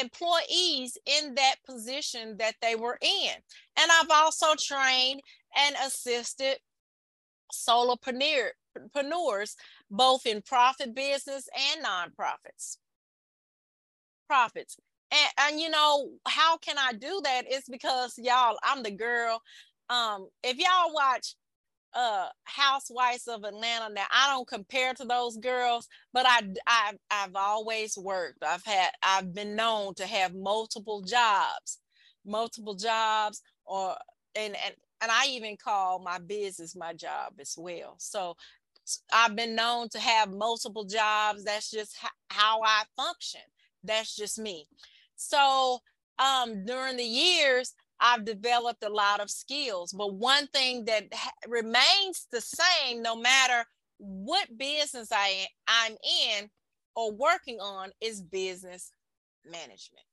employees 0.00 0.96
in 1.06 1.34
that 1.34 1.56
position 1.68 2.36
that 2.38 2.54
they 2.62 2.74
were 2.74 2.98
in. 3.00 3.32
And 3.78 3.90
I've 4.00 4.10
also 4.10 4.54
trained 4.58 5.20
and 5.56 5.76
assisted 5.84 6.58
solopreneurs, 7.52 8.50
both 9.90 10.26
in 10.26 10.42
profit 10.42 10.94
business 10.94 11.48
and 11.74 11.84
nonprofits. 11.84 12.78
Profits. 14.28 14.76
And, 15.12 15.30
and 15.40 15.60
you 15.60 15.70
know, 15.70 16.10
how 16.26 16.56
can 16.58 16.76
I 16.78 16.92
do 16.92 17.20
that? 17.24 17.44
It's 17.46 17.68
because 17.68 18.14
y'all, 18.18 18.58
I'm 18.62 18.82
the 18.82 18.90
girl. 18.90 19.40
Um, 19.88 20.28
if 20.42 20.58
y'all 20.58 20.92
watch 20.92 21.34
uh 21.94 22.28
housewives 22.44 23.26
of 23.28 23.44
Atlanta. 23.44 23.92
Now 23.92 24.06
I 24.10 24.28
don't 24.30 24.46
compare 24.48 24.94
to 24.94 25.04
those 25.04 25.36
girls, 25.38 25.88
but 26.12 26.26
I 26.26 26.42
I 26.66 26.92
I've 27.10 27.34
always 27.36 27.96
worked. 27.96 28.42
I've 28.44 28.64
had 28.64 28.90
I've 29.02 29.34
been 29.34 29.56
known 29.56 29.94
to 29.94 30.06
have 30.06 30.34
multiple 30.34 31.02
jobs, 31.02 31.78
multiple 32.24 32.74
jobs, 32.74 33.42
or 33.64 33.96
and 34.34 34.56
and 34.64 34.74
and 35.02 35.10
I 35.10 35.26
even 35.28 35.56
call 35.56 35.98
my 36.00 36.18
business 36.18 36.74
my 36.76 36.92
job 36.94 37.34
as 37.40 37.54
well. 37.56 37.96
So 37.98 38.36
I've 39.12 39.34
been 39.36 39.54
known 39.54 39.88
to 39.90 39.98
have 39.98 40.30
multiple 40.32 40.84
jobs. 40.84 41.44
That's 41.44 41.70
just 41.70 41.96
how 42.30 42.62
I 42.62 42.84
function. 42.96 43.40
That's 43.82 44.14
just 44.14 44.38
me. 44.38 44.66
So 45.16 45.80
um 46.18 46.64
during 46.64 46.96
the 46.96 47.04
years 47.04 47.74
I've 48.00 48.24
developed 48.24 48.84
a 48.84 48.88
lot 48.88 49.20
of 49.20 49.30
skills. 49.30 49.92
But 49.92 50.14
one 50.14 50.46
thing 50.48 50.84
that 50.86 51.04
ha- 51.12 51.30
remains 51.48 52.26
the 52.30 52.40
same, 52.40 53.02
no 53.02 53.16
matter 53.16 53.64
what 53.98 54.58
business 54.58 55.08
I 55.12 55.46
I'm 55.66 55.92
in 55.92 56.48
or 56.94 57.12
working 57.12 57.58
on, 57.60 57.90
is 58.00 58.22
business 58.22 58.90
management. 59.44 60.04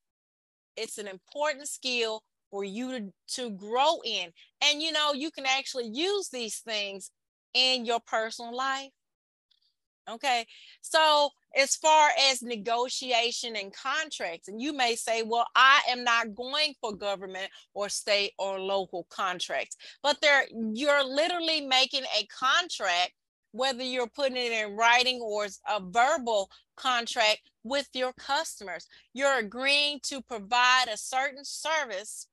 It's 0.76 0.98
an 0.98 1.08
important 1.08 1.68
skill 1.68 2.24
for 2.52 2.64
you 2.64 2.92
to, 2.92 3.14
to 3.36 3.50
grow 3.52 4.00
in. 4.06 4.32
And 4.64 4.82
you 4.82 4.92
know, 4.92 5.14
you 5.14 5.32
can 5.32 5.46
actually 5.46 5.88
use 5.88 6.30
these 6.30 6.60
things 6.60 7.12
in 7.54 7.86
your 7.86 8.00
personal 8.06 8.56
life. 8.56 8.90
Okay. 10.10 10.46
So 10.82 11.30
as 11.56 11.76
far 11.76 12.10
as 12.30 12.42
negotiation 12.42 13.56
and 13.56 13.74
contracts, 13.74 14.48
and 14.48 14.62
you 14.62 14.74
may 14.74 14.96
say, 14.96 15.24
well, 15.24 15.48
I 15.56 15.82
am 15.90 16.04
not 16.04 16.36
going 16.36 16.74
for 16.82 16.94
government 16.94 17.50
or 17.74 17.88
state 17.88 18.34
or 18.38 18.60
local 18.60 19.08
contracts, 19.10 19.78
but 20.02 20.18
there 20.22 20.46
you're 20.74 21.06
literally 21.06 21.62
making 21.62 22.04
a 22.20 22.26
contract, 22.28 23.14
whether 23.52 23.84
you're 23.84 24.08
putting 24.08 24.38
it 24.38 24.52
in 24.52 24.76
writing 24.76 25.22
or 25.22 25.46
a 25.46 25.80
verbal 25.80 26.50
contract 26.76 27.42
with 27.64 27.88
your 27.94 28.12
customers. 28.14 28.88
You're 29.14 29.38
agreeing 29.38 30.00
to 30.04 30.22
provide 30.22 30.86
a 30.92 30.98
certain 30.98 31.46
service, 31.46 32.28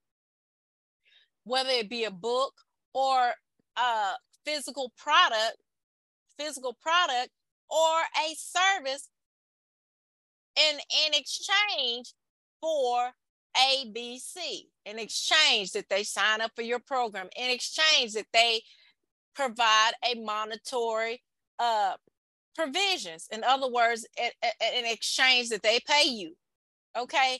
whether 1.44 1.70
it 1.70 1.88
be 1.88 2.04
a 2.04 2.10
book 2.10 2.54
or 2.94 3.32
a 3.76 4.12
physical 4.44 4.92
product, 4.96 5.58
physical 6.36 6.76
product 6.80 7.30
or 7.70 8.00
a 8.28 8.34
service 8.36 9.08
in, 10.56 10.76
in 11.06 11.14
exchange 11.14 12.14
for 12.60 13.10
ABC, 13.56 14.66
in 14.86 14.98
exchange 14.98 15.72
that 15.72 15.88
they 15.88 16.04
sign 16.04 16.40
up 16.40 16.52
for 16.54 16.62
your 16.62 16.78
program, 16.78 17.28
in 17.36 17.50
exchange 17.50 18.12
that 18.12 18.26
they 18.32 18.62
provide 19.34 19.92
a 20.04 20.18
monetary 20.20 21.22
uh, 21.58 21.94
provisions. 22.54 23.28
In 23.30 23.44
other 23.44 23.70
words, 23.70 24.06
in 24.16 24.84
exchange 24.84 25.48
that 25.50 25.62
they 25.62 25.80
pay 25.86 26.08
you. 26.08 26.34
Okay, 26.98 27.38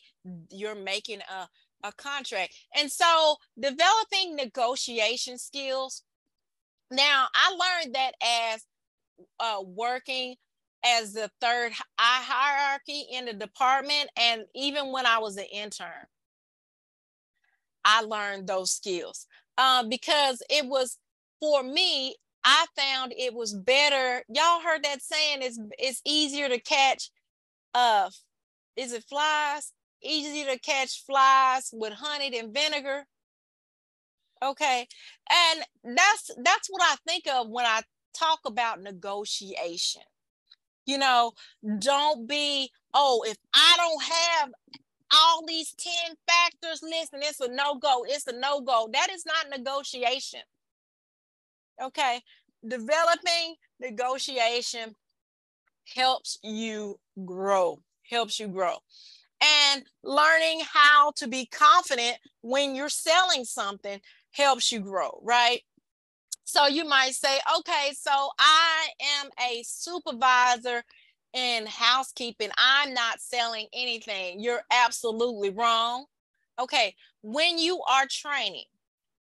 you're 0.51 0.77
making 0.77 1.21
a, 1.21 1.49
a 1.87 1.93
contract. 1.93 2.55
And 2.77 2.91
so 2.91 3.37
developing 3.59 4.37
negotiation 4.37 5.39
skills. 5.39 6.03
Now, 6.91 7.27
I 7.35 7.51
learned 7.51 7.95
that 7.95 8.13
as 8.23 8.65
uh, 9.39 9.63
working 9.65 10.37
as 10.85 11.13
the 11.13 11.31
third 11.41 11.73
I 11.99 12.23
hierarchy 12.23 13.07
in 13.13 13.27
the 13.27 13.35
department. 13.35 14.11
And 14.17 14.43
even 14.55 14.93
when 14.93 15.07
I 15.07 15.19
was 15.19 15.37
an 15.37 15.45
intern, 15.53 16.07
I 17.85 18.03
learned 18.03 18.47
those 18.47 18.73
skills 18.73 19.27
uh, 19.59 19.85
because 19.85 20.43
it 20.51 20.67
was 20.67 20.99
for 21.41 21.63
me. 21.63 22.17
I 22.43 22.65
found 22.75 23.13
it 23.17 23.35
was 23.35 23.53
better. 23.53 24.25
Y'all 24.29 24.63
heard 24.63 24.83
that 24.85 25.03
saying? 25.03 25.39
It's 25.43 25.61
it's 25.79 26.01
easier 26.07 26.49
to 26.49 26.59
catch. 26.59 27.11
Uh, 27.75 28.09
is 28.77 28.93
it 28.95 29.05
flies? 29.05 29.73
Easier 30.03 30.47
to 30.47 30.59
catch 30.59 31.05
flies 31.05 31.69
with 31.73 31.93
honey 31.93 32.31
than 32.31 32.53
vinegar. 32.53 33.05
Okay, 34.43 34.89
and 35.31 35.95
that's 35.97 36.31
that's 36.43 36.69
what 36.71 36.83
I 36.83 36.97
think 37.07 37.25
of 37.29 37.51
when 37.51 37.67
I 37.67 37.83
talk 38.15 38.41
about 38.47 38.83
negotiation. 38.83 40.03
You 40.87 40.99
know, 40.99 41.33
don't 41.79 42.27
be, 42.29 42.71
oh, 42.95 43.25
if 43.27 43.37
I 43.55 43.75
don't 43.77 44.03
have 44.03 44.51
all 45.13 45.45
these 45.47 45.75
10 45.79 46.17
factors, 46.27 46.81
listen, 46.83 47.21
it's 47.23 47.41
a 47.41 47.49
no 47.49 47.77
go. 47.77 48.05
It's 48.07 48.27
a 48.27 48.39
no 48.39 48.61
go. 48.61 48.89
That 48.93 49.09
is 49.11 49.25
not 49.27 49.51
negotiation. 49.51 50.41
Okay. 51.83 52.21
Developing 52.67 53.57
negotiation 53.81 54.95
helps 55.95 56.39
you 56.43 56.99
grow, 57.25 57.81
helps 58.09 58.39
you 58.39 58.49
grow. 58.49 58.77
And 59.43 59.85
learning 60.03 60.63
how 60.71 61.13
to 61.17 61.27
be 61.27 61.47
confident 61.47 62.19
when 62.43 62.75
you're 62.75 62.91
selling 62.91 63.45
something 63.45 64.01
helps 64.33 64.71
you 64.71 64.81
grow, 64.81 65.19
right? 65.23 65.63
So 66.51 66.67
you 66.67 66.85
might 66.85 67.15
say, 67.15 67.39
okay, 67.59 67.93
so 67.97 68.11
I 68.41 68.89
am 69.21 69.31
a 69.41 69.63
supervisor 69.65 70.83
in 71.33 71.65
housekeeping. 71.67 72.51
I'm 72.59 72.93
not 72.93 73.21
selling 73.21 73.69
anything. 73.73 74.41
You're 74.41 74.63
absolutely 74.73 75.51
wrong. 75.51 76.07
Okay, 76.59 76.97
when 77.23 77.57
you 77.57 77.81
are 77.89 78.07
training, 78.11 78.65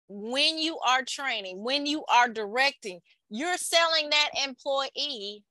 when 0.08 0.56
you 0.56 0.78
are 0.78 1.02
training, 1.02 1.62
when 1.62 1.84
you 1.84 2.06
are 2.06 2.26
directing, 2.26 3.00
you're 3.28 3.58
selling 3.58 4.08
that 4.08 4.30
employee, 4.42 5.44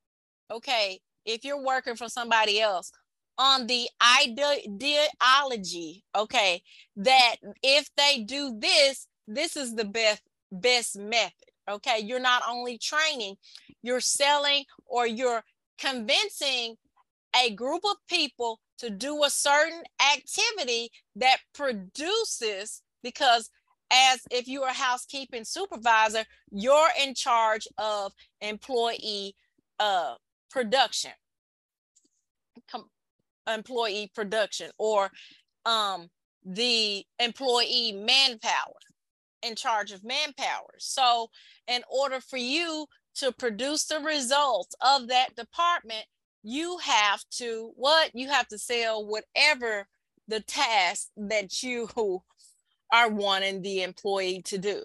okay, 0.49 0.99
if 1.25 1.45
you're 1.45 1.63
working 1.63 1.95
for 1.95 2.09
somebody 2.09 2.59
else 2.59 2.91
on 3.37 3.67
the 3.67 3.87
ideology, 4.19 6.03
okay, 6.15 6.63
that 6.95 7.35
if 7.61 7.89
they 7.95 8.23
do 8.25 8.57
this, 8.59 9.07
this 9.27 9.55
is 9.55 9.75
the 9.75 9.85
best 9.85 10.23
best 10.51 10.97
method. 10.97 11.48
Okay, 11.69 11.99
you're 12.03 12.19
not 12.19 12.41
only 12.49 12.77
training, 12.77 13.35
you're 13.83 13.99
selling 13.99 14.63
or 14.85 15.05
you're 15.05 15.43
convincing 15.77 16.75
a 17.35 17.51
group 17.51 17.81
of 17.85 17.95
people 18.07 18.59
to 18.79 18.89
do 18.89 19.23
a 19.23 19.29
certain 19.29 19.83
activity 20.15 20.89
that 21.15 21.37
produces 21.53 22.81
because 23.03 23.49
as 23.91 24.21
if 24.31 24.47
you're 24.47 24.67
a 24.67 24.73
housekeeping 24.73 25.43
supervisor 25.43 26.23
you're 26.51 26.89
in 27.03 27.13
charge 27.13 27.67
of 27.77 28.11
employee 28.41 29.35
uh, 29.79 30.15
production. 30.49 31.11
Com- 32.71 32.89
employee 33.47 34.11
production 34.13 34.69
or 34.77 35.09
um, 35.65 36.07
the 36.45 37.03
employee 37.19 37.91
manpower 37.93 38.79
in 39.43 39.55
charge 39.55 39.91
of 39.91 40.03
manpower. 40.03 40.75
So 40.77 41.29
in 41.67 41.81
order 41.89 42.19
for 42.21 42.37
you 42.37 42.87
to 43.15 43.31
produce 43.31 43.85
the 43.85 43.99
results 43.99 44.75
of 44.81 45.07
that 45.07 45.35
department 45.35 46.05
you 46.43 46.77
have 46.77 47.23
to 47.31 47.71
what? 47.75 48.11
You 48.13 48.29
have 48.29 48.47
to 48.49 48.57
sell 48.57 49.05
whatever 49.05 49.87
the 50.27 50.39
task 50.41 51.09
that 51.17 51.63
you 51.63 51.89
are 52.93 53.09
wanting 53.09 53.61
the 53.61 53.83
employee 53.83 54.41
to 54.43 54.57
do. 54.57 54.83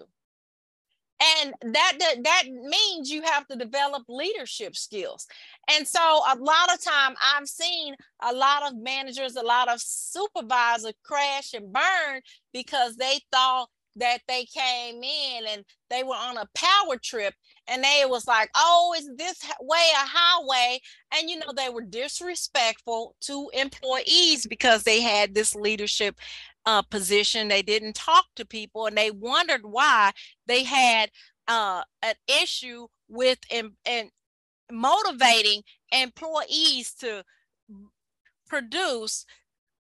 And 1.41 1.53
that, 1.73 1.93
that 1.97 2.15
that 2.23 2.43
means 2.45 3.09
you 3.09 3.21
have 3.23 3.47
to 3.47 3.55
develop 3.55 4.03
leadership 4.09 4.75
skills. 4.75 5.25
And 5.71 5.87
so 5.87 5.99
a 5.99 6.35
lot 6.37 6.73
of 6.73 6.83
time 6.83 7.15
i've 7.21 7.47
seen 7.47 7.95
a 8.21 8.33
lot 8.33 8.67
of 8.67 8.77
managers 8.77 9.35
a 9.35 9.41
lot 9.41 9.69
of 9.69 9.81
supervisors 9.81 10.93
crash 11.03 11.53
and 11.53 11.71
burn 11.71 12.21
because 12.53 12.97
they 12.97 13.19
thought 13.31 13.69
that 13.95 14.19
they 14.27 14.45
came 14.45 15.03
in 15.03 15.45
and 15.47 15.63
they 15.89 16.03
were 16.03 16.15
on 16.15 16.37
a 16.37 16.47
power 16.53 16.97
trip 17.01 17.33
and 17.67 17.83
they 17.83 18.03
was 18.05 18.27
like 18.27 18.49
oh 18.55 18.93
is 18.97 19.09
this 19.17 19.41
way 19.61 19.87
a 19.93 20.07
highway? 20.07 20.79
And 21.17 21.29
you 21.29 21.39
know 21.39 21.53
they 21.55 21.69
were 21.69 21.83
disrespectful 21.83 23.15
to 23.21 23.49
employees 23.53 24.45
because 24.45 24.83
they 24.83 25.01
had 25.01 25.33
this 25.33 25.55
leadership 25.55 26.19
uh, 26.65 26.81
position. 26.81 27.47
They 27.47 27.61
didn't 27.61 27.95
talk 27.95 28.25
to 28.35 28.45
people 28.45 28.85
and 28.87 28.97
they 28.97 29.11
wondered 29.11 29.61
why 29.63 30.11
they 30.47 30.63
had 30.63 31.09
uh, 31.47 31.83
an 32.01 32.15
issue 32.27 32.87
with 33.07 33.39
and 33.51 34.09
motivating 34.71 35.61
employees 35.91 36.93
to 36.95 37.23
produce 38.47 39.25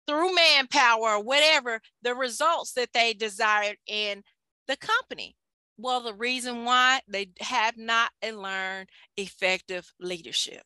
through 0.07 0.35
manpower 0.35 1.17
or 1.17 1.23
whatever 1.23 1.81
the 2.03 2.15
results 2.15 2.73
that 2.73 2.93
they 2.93 3.13
desired 3.15 3.77
in 3.87 4.23
the 4.69 4.77
company. 4.77 5.37
Well, 5.79 6.01
the 6.01 6.15
reason 6.15 6.65
why 6.65 7.01
they 7.07 7.31
have 7.41 7.77
not 7.77 8.11
learned 8.23 8.89
effective 9.17 9.93
leadership. 10.01 10.63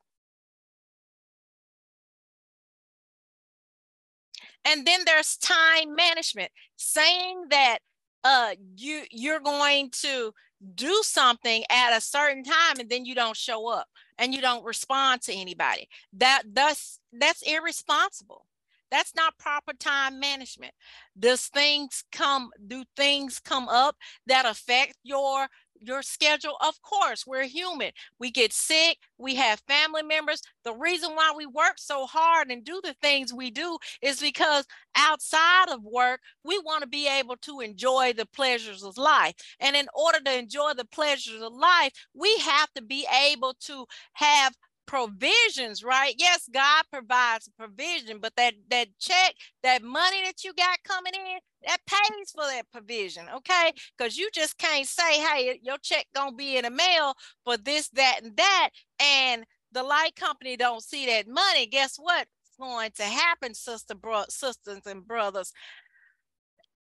And 4.64 4.86
then 4.86 5.00
there's 5.06 5.36
time 5.38 5.94
management, 5.94 6.52
saying 6.76 7.46
that 7.50 7.78
uh, 8.24 8.54
you 8.76 9.04
you're 9.10 9.40
going 9.40 9.90
to 10.02 10.32
do 10.74 11.00
something 11.02 11.64
at 11.70 11.96
a 11.96 12.00
certain 12.00 12.44
time 12.44 12.78
and 12.78 12.90
then 12.90 13.06
you 13.06 13.14
don't 13.14 13.36
show 13.36 13.68
up 13.68 13.88
and 14.18 14.34
you 14.34 14.42
don't 14.42 14.64
respond 14.64 15.22
to 15.22 15.32
anybody. 15.32 15.88
That 16.12 16.42
that's 16.52 17.00
that's 17.12 17.42
irresponsible. 17.42 18.44
That's 18.90 19.14
not 19.14 19.38
proper 19.38 19.72
time 19.72 20.18
management. 20.20 20.72
Does 21.18 21.46
things 21.46 22.04
come, 22.12 22.50
do 22.66 22.84
things 22.96 23.40
come 23.40 23.68
up 23.68 23.96
that 24.26 24.46
affect 24.46 24.96
your 25.02 25.48
your 25.82 26.02
schedule? 26.02 26.56
Of 26.60 26.80
course, 26.82 27.24
we're 27.26 27.46
human. 27.46 27.92
We 28.18 28.30
get 28.30 28.52
sick, 28.52 28.98
we 29.18 29.34
have 29.36 29.62
family 29.66 30.02
members. 30.02 30.42
The 30.64 30.74
reason 30.74 31.12
why 31.14 31.32
we 31.36 31.46
work 31.46 31.74
so 31.78 32.06
hard 32.06 32.50
and 32.50 32.64
do 32.64 32.80
the 32.84 32.94
things 33.00 33.32
we 33.32 33.50
do 33.50 33.78
is 34.02 34.20
because 34.20 34.66
outside 34.94 35.68
of 35.70 35.82
work, 35.82 36.20
we 36.44 36.58
want 36.58 36.82
to 36.82 36.88
be 36.88 37.08
able 37.08 37.36
to 37.42 37.60
enjoy 37.60 38.12
the 38.14 38.26
pleasures 38.26 38.82
of 38.82 38.98
life. 38.98 39.34
And 39.58 39.74
in 39.74 39.86
order 39.94 40.18
to 40.24 40.38
enjoy 40.38 40.72
the 40.76 40.84
pleasures 40.84 41.40
of 41.40 41.52
life, 41.52 41.92
we 42.14 42.36
have 42.38 42.70
to 42.74 42.82
be 42.82 43.06
able 43.30 43.54
to 43.62 43.86
have 44.14 44.54
provisions, 44.90 45.84
right? 45.84 46.16
Yes, 46.18 46.48
God 46.52 46.82
provides 46.90 47.48
provision, 47.56 48.18
but 48.20 48.34
that 48.36 48.54
that 48.70 48.88
check, 48.98 49.36
that 49.62 49.84
money 49.84 50.24
that 50.24 50.42
you 50.42 50.52
got 50.52 50.82
coming 50.82 51.12
in, 51.14 51.38
that 51.64 51.78
pays 51.86 52.32
for 52.32 52.42
that 52.42 52.64
provision, 52.72 53.26
okay? 53.36 53.70
Because 53.96 54.16
you 54.16 54.28
just 54.34 54.58
can't 54.58 54.88
say, 54.88 55.20
hey, 55.20 55.60
your 55.62 55.78
check 55.80 56.06
gonna 56.12 56.34
be 56.34 56.56
in 56.56 56.64
the 56.64 56.70
mail 56.70 57.14
for 57.44 57.56
this, 57.56 57.88
that, 57.90 58.18
and 58.24 58.36
that, 58.36 58.70
and 58.98 59.44
the 59.70 59.84
light 59.84 60.16
company 60.16 60.56
don't 60.56 60.82
see 60.82 61.06
that 61.06 61.28
money. 61.28 61.66
Guess 61.66 61.94
what? 61.96 62.26
It's 62.44 62.56
going 62.58 62.90
to 62.96 63.04
happen, 63.04 63.54
sister, 63.54 63.94
bro, 63.94 64.24
sisters 64.28 64.80
and 64.86 65.06
brothers, 65.06 65.52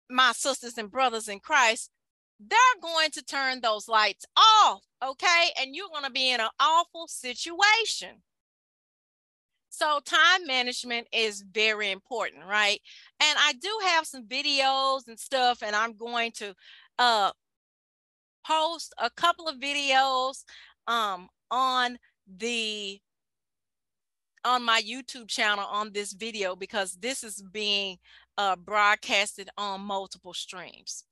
my 0.08 0.32
sisters 0.32 0.78
and 0.78 0.90
brothers 0.90 1.28
in 1.28 1.40
Christ 1.40 1.90
they're 2.40 2.58
going 2.80 3.10
to 3.10 3.22
turn 3.22 3.60
those 3.60 3.88
lights 3.88 4.24
off, 4.36 4.82
okay? 5.04 5.48
And 5.60 5.74
you're 5.74 5.88
going 5.88 6.04
to 6.04 6.10
be 6.10 6.30
in 6.30 6.40
an 6.40 6.48
awful 6.60 7.08
situation. 7.08 8.22
So 9.70 10.00
time 10.04 10.46
management 10.46 11.08
is 11.12 11.44
very 11.52 11.90
important, 11.90 12.44
right? 12.46 12.80
And 13.20 13.38
I 13.40 13.52
do 13.54 13.70
have 13.86 14.06
some 14.06 14.24
videos 14.24 15.08
and 15.08 15.18
stuff, 15.18 15.62
and 15.62 15.74
I'm 15.74 15.96
going 15.96 16.32
to 16.36 16.54
uh, 16.98 17.32
post 18.46 18.94
a 18.98 19.10
couple 19.10 19.48
of 19.48 19.56
videos 19.56 20.44
um, 20.86 21.28
on 21.50 21.98
the 22.38 23.00
on 24.44 24.64
my 24.64 24.80
YouTube 24.80 25.28
channel 25.28 25.66
on 25.68 25.92
this 25.92 26.12
video 26.12 26.54
because 26.54 26.94
this 26.94 27.24
is 27.24 27.42
being 27.52 27.98
uh, 28.38 28.54
broadcasted 28.56 29.50
on 29.58 29.80
multiple 29.80 30.32
streams 30.32 31.04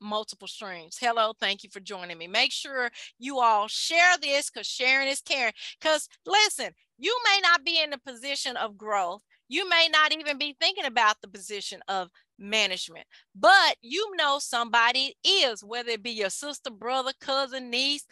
multiple 0.00 0.48
streams. 0.48 0.96
Hello, 1.00 1.32
thank 1.38 1.62
you 1.62 1.70
for 1.70 1.80
joining 1.80 2.18
me. 2.18 2.26
Make 2.26 2.52
sure 2.52 2.90
you 3.18 3.40
all 3.40 3.68
share 3.68 4.16
this 4.20 4.50
because 4.50 4.66
sharing 4.66 5.08
is 5.08 5.20
caring. 5.20 5.52
Because 5.80 6.08
listen, 6.26 6.70
you 6.98 7.16
may 7.24 7.40
not 7.42 7.64
be 7.64 7.82
in 7.82 7.90
the 7.90 7.98
position 7.98 8.56
of 8.56 8.76
growth. 8.76 9.22
You 9.48 9.68
may 9.68 9.88
not 9.92 10.12
even 10.12 10.38
be 10.38 10.56
thinking 10.60 10.84
about 10.84 11.16
the 11.20 11.28
position 11.28 11.80
of 11.88 12.08
management, 12.38 13.06
but 13.34 13.76
you 13.82 14.14
know 14.16 14.38
somebody 14.38 15.16
is, 15.24 15.64
whether 15.64 15.90
it 15.90 16.02
be 16.02 16.12
your 16.12 16.30
sister, 16.30 16.70
brother, 16.70 17.12
cousin, 17.20 17.68
niece, 17.68 18.06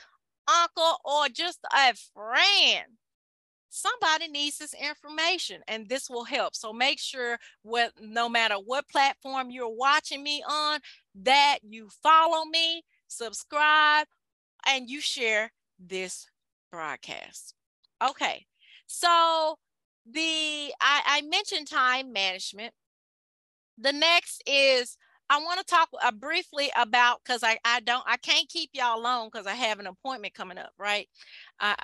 uncle, 0.48 0.98
or 1.05 1.29
just 1.29 1.61
a 1.72 1.94
friend 2.12 2.87
somebody 3.70 4.28
needs 4.28 4.59
this 4.59 4.74
information 4.74 5.62
and 5.68 5.88
this 5.88 6.09
will 6.09 6.24
help. 6.24 6.54
So 6.54 6.72
make 6.72 6.98
sure 6.98 7.38
what 7.62 7.92
no 8.00 8.28
matter 8.28 8.54
what 8.54 8.88
platform 8.88 9.50
you're 9.50 9.68
watching 9.68 10.22
me 10.22 10.42
on, 10.48 10.81
that 11.22 11.59
you 11.62 11.88
follow 12.02 12.44
me, 12.44 12.83
subscribe, 13.09 14.07
and 14.66 14.88
you 14.88 15.00
share 15.00 15.52
this 15.78 16.26
broadcast. 16.70 17.54
Okay, 18.07 18.46
so 18.87 19.59
the 20.11 20.72
I, 20.81 21.02
I 21.07 21.22
mentioned 21.22 21.68
time 21.68 22.12
management. 22.12 22.72
The 23.76 23.92
next 23.92 24.42
is 24.46 24.96
I 25.31 25.38
want 25.38 25.61
to 25.61 25.64
talk 25.64 25.88
uh, 26.02 26.11
briefly 26.11 26.70
about 26.76 27.20
because 27.24 27.42
I 27.44 27.59
I 27.64 27.81
don't 27.81 28.04
I 28.07 28.16
can't 28.16 28.48
keep 28.48 28.70
y'all 28.72 29.00
long 29.00 29.28
because 29.33 29.46
I 29.46 29.54
have 29.54 29.78
an 29.78 29.87
appointment 29.87 30.35
coming 30.35 30.59
up, 30.59 30.72
right? 30.78 31.09
Uh, 31.61 31.74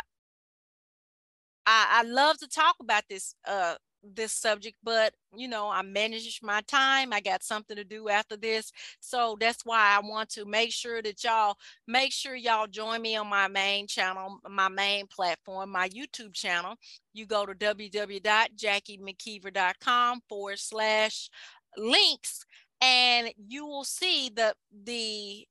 I, 1.67 2.01
I 2.01 2.09
love 2.09 2.39
to 2.39 2.49
talk 2.49 2.77
about 2.81 3.05
this 3.09 3.35
uh 3.47 3.75
this 4.15 4.33
subject, 4.33 4.77
but 4.83 5.15
you 5.35 5.49
know, 5.49 5.71
I 5.71 5.81
manage 5.83 6.41
my 6.43 6.61
time. 6.63 7.13
I 7.13 7.21
got 7.21 7.43
something 7.43 7.77
to 7.77 7.85
do 7.85 8.09
after 8.09 8.37
this. 8.37 8.73
So 9.01 9.37
that's 9.41 9.65
why 9.65 9.97
I 9.97 10.01
want 10.07 10.29
to 10.31 10.45
make 10.45 10.73
sure 10.73 11.01
that 11.03 11.23
y'all 11.25 11.57
make 11.87 12.13
sure 12.13 12.35
y'all 12.35 12.67
join 12.67 13.01
me 13.03 13.15
on 13.17 13.29
my 13.29 13.49
main 13.49 13.87
channel, 13.87 14.41
my 14.49 14.69
main 14.69 15.07
platform, 15.07 15.71
my 15.71 15.89
YouTube 15.89 16.35
channel. 16.35 16.75
You 17.13 17.27
go 17.27 17.47
to 17.47 17.55
www.jackiemckeever.com 17.55 20.21
forward 20.29 20.59
slash 20.59 21.29
links 21.77 22.45
and 22.81 23.31
you 23.49 23.67
will 23.67 23.85
see 23.85 24.31
the 24.35 24.55
the 24.85 25.47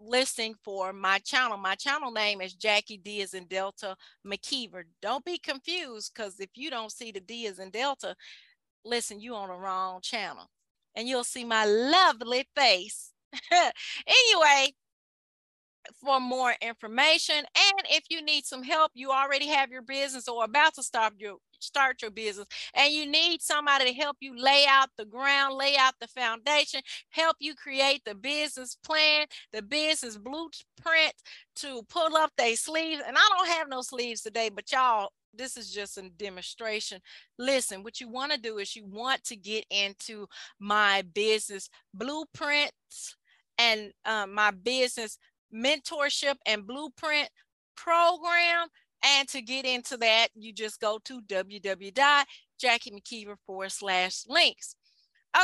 listing 0.00 0.54
for 0.64 0.92
my 0.92 1.18
channel. 1.18 1.56
My 1.56 1.74
channel 1.74 2.10
name 2.10 2.40
is 2.40 2.54
Jackie 2.54 2.98
D 2.98 3.22
as 3.22 3.34
in 3.34 3.46
Delta 3.46 3.96
McKeever. 4.26 4.84
Don't 5.02 5.24
be 5.24 5.38
confused 5.38 6.12
because 6.14 6.38
if 6.40 6.50
you 6.54 6.70
don't 6.70 6.92
see 6.92 7.12
the 7.12 7.20
D 7.20 7.46
as 7.46 7.58
in 7.58 7.70
Delta, 7.70 8.14
listen, 8.84 9.20
you 9.20 9.34
on 9.34 9.48
the 9.48 9.54
wrong 9.54 10.00
channel 10.00 10.48
and 10.94 11.08
you'll 11.08 11.24
see 11.24 11.44
my 11.44 11.64
lovely 11.64 12.48
face. 12.54 13.12
anyway, 13.52 14.72
for 16.00 16.20
more 16.20 16.54
information 16.60 17.36
and 17.36 17.86
if 17.90 18.04
you 18.10 18.22
need 18.22 18.44
some 18.44 18.62
help, 18.62 18.90
you 18.94 19.10
already 19.10 19.46
have 19.48 19.70
your 19.70 19.82
business 19.82 20.28
or 20.28 20.44
about 20.44 20.74
to 20.74 20.82
start 20.82 21.14
your 21.18 21.36
start 21.60 22.02
your 22.02 22.10
business 22.10 22.46
and 22.74 22.92
you 22.92 23.06
need 23.06 23.42
somebody 23.42 23.86
to 23.86 23.92
help 23.92 24.16
you 24.20 24.36
lay 24.36 24.64
out 24.68 24.88
the 24.96 25.04
ground, 25.04 25.54
lay 25.54 25.76
out 25.76 25.94
the 26.00 26.08
foundation, 26.08 26.80
help 27.10 27.36
you 27.40 27.54
create 27.54 28.02
the 28.04 28.14
business 28.14 28.76
plan, 28.84 29.26
the 29.52 29.62
business 29.62 30.16
blueprint 30.16 31.14
to 31.56 31.82
pull 31.88 32.16
up 32.16 32.30
their 32.36 32.56
sleeves. 32.56 33.02
And 33.06 33.16
I 33.16 33.28
don't 33.36 33.48
have 33.48 33.68
no 33.68 33.82
sleeves 33.82 34.22
today, 34.22 34.48
but 34.48 34.70
y'all 34.72 35.10
this 35.36 35.56
is 35.56 35.70
just 35.70 35.98
a 35.98 36.08
demonstration. 36.16 37.00
Listen, 37.38 37.82
what 37.82 38.00
you 38.00 38.08
want 38.08 38.32
to 38.32 38.40
do 38.40 38.58
is 38.58 38.74
you 38.74 38.86
want 38.86 39.22
to 39.24 39.36
get 39.36 39.64
into 39.70 40.26
my 40.58 41.02
business 41.14 41.68
blueprints 41.92 43.16
and 43.58 43.92
uh, 44.04 44.26
my 44.26 44.50
business 44.50 45.18
mentorship 45.54 46.36
and 46.46 46.66
blueprint 46.66 47.28
program. 47.76 48.68
And 49.02 49.28
to 49.28 49.42
get 49.42 49.64
into 49.64 49.96
that, 49.98 50.28
you 50.34 50.52
just 50.52 50.80
go 50.80 50.98
to 51.04 51.20
www.jackiemckeever 51.22 53.36
forward 53.46 53.72
slash 53.72 54.24
links. 54.26 54.74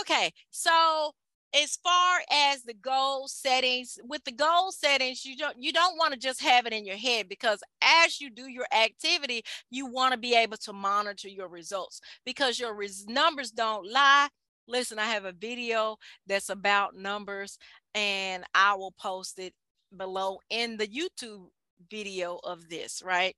Okay, 0.01 0.33
so 0.51 1.13
as 1.55 1.77
far 1.77 2.21
as 2.31 2.63
the 2.63 2.75
goal 2.75 3.29
settings 3.29 3.99
with 4.05 4.25
the 4.25 4.33
goal 4.33 4.73
settings 4.73 5.25
you 5.25 5.37
don't 5.37 5.63
you 5.63 5.73
don't 5.73 5.99
want 5.99 6.13
to 6.13 6.19
just 6.19 6.41
have 6.41 6.67
it 6.67 6.73
in 6.73 6.87
your 6.87 6.97
head 6.97 7.29
because 7.29 7.63
as 7.83 8.21
you 8.21 8.31
do 8.31 8.49
your 8.49 8.67
activity 8.73 9.43
you 9.71 9.87
want 9.87 10.13
to 10.13 10.19
be 10.19 10.35
able 10.35 10.57
to 10.57 10.73
monitor 10.73 11.29
your 11.29 11.49
results 11.49 12.01
because 12.25 12.59
your 12.59 12.75
res- 12.75 13.07
numbers 13.07 13.51
don't 13.51 13.91
lie 13.91 14.29
listen 14.67 14.99
i 14.99 15.05
have 15.05 15.25
a 15.25 15.33
video 15.33 15.97
that's 16.27 16.49
about 16.49 16.97
numbers 16.97 17.59
and 17.95 18.45
i 18.55 18.75
will 18.75 18.93
post 18.93 19.39
it 19.39 19.53
below 19.97 20.39
in 20.49 20.77
the 20.79 20.87
youtube 20.87 21.47
video 21.91 22.39
of 22.45 22.69
this 22.69 23.03
right? 23.05 23.37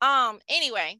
Um 0.00 0.40
anyway 0.48 0.98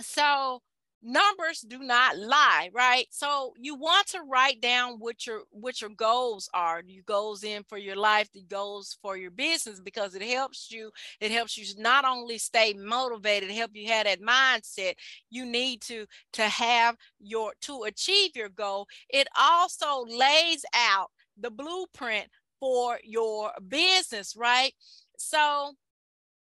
so 0.00 0.60
numbers 1.02 1.60
do 1.60 1.78
not 1.78 2.18
lie 2.18 2.70
right? 2.74 3.06
So 3.10 3.52
you 3.58 3.74
want 3.76 4.08
to 4.08 4.22
write 4.22 4.60
down 4.60 4.94
what 4.98 5.26
your 5.26 5.42
what 5.50 5.80
your 5.80 5.90
goals 5.90 6.48
are. 6.52 6.82
Your 6.86 7.04
goals 7.06 7.44
in 7.44 7.62
for 7.68 7.78
your 7.78 7.96
life 7.96 8.28
the 8.32 8.42
goals 8.42 8.98
for 9.02 9.16
your 9.16 9.30
business 9.30 9.80
because 9.80 10.14
it 10.14 10.22
helps 10.22 10.70
you. 10.70 10.90
It 11.20 11.30
helps 11.30 11.56
you 11.56 11.64
not 11.80 12.04
only 12.04 12.38
stay 12.38 12.74
motivated 12.74 13.50
help 13.50 13.70
you 13.74 13.88
have 13.88 14.04
that 14.06 14.20
mindset 14.20 14.94
you 15.30 15.44
need 15.46 15.80
to 15.82 16.06
to 16.32 16.42
have 16.42 16.96
your 17.20 17.52
to 17.62 17.84
achieve 17.84 18.32
your 18.34 18.48
goal. 18.48 18.86
It 19.08 19.28
also 19.38 20.04
lays 20.08 20.64
out 20.74 21.10
the 21.38 21.50
blueprint 21.50 22.28
for 22.58 22.98
your 23.04 23.52
business 23.68 24.34
right? 24.36 24.72
So 25.18 25.72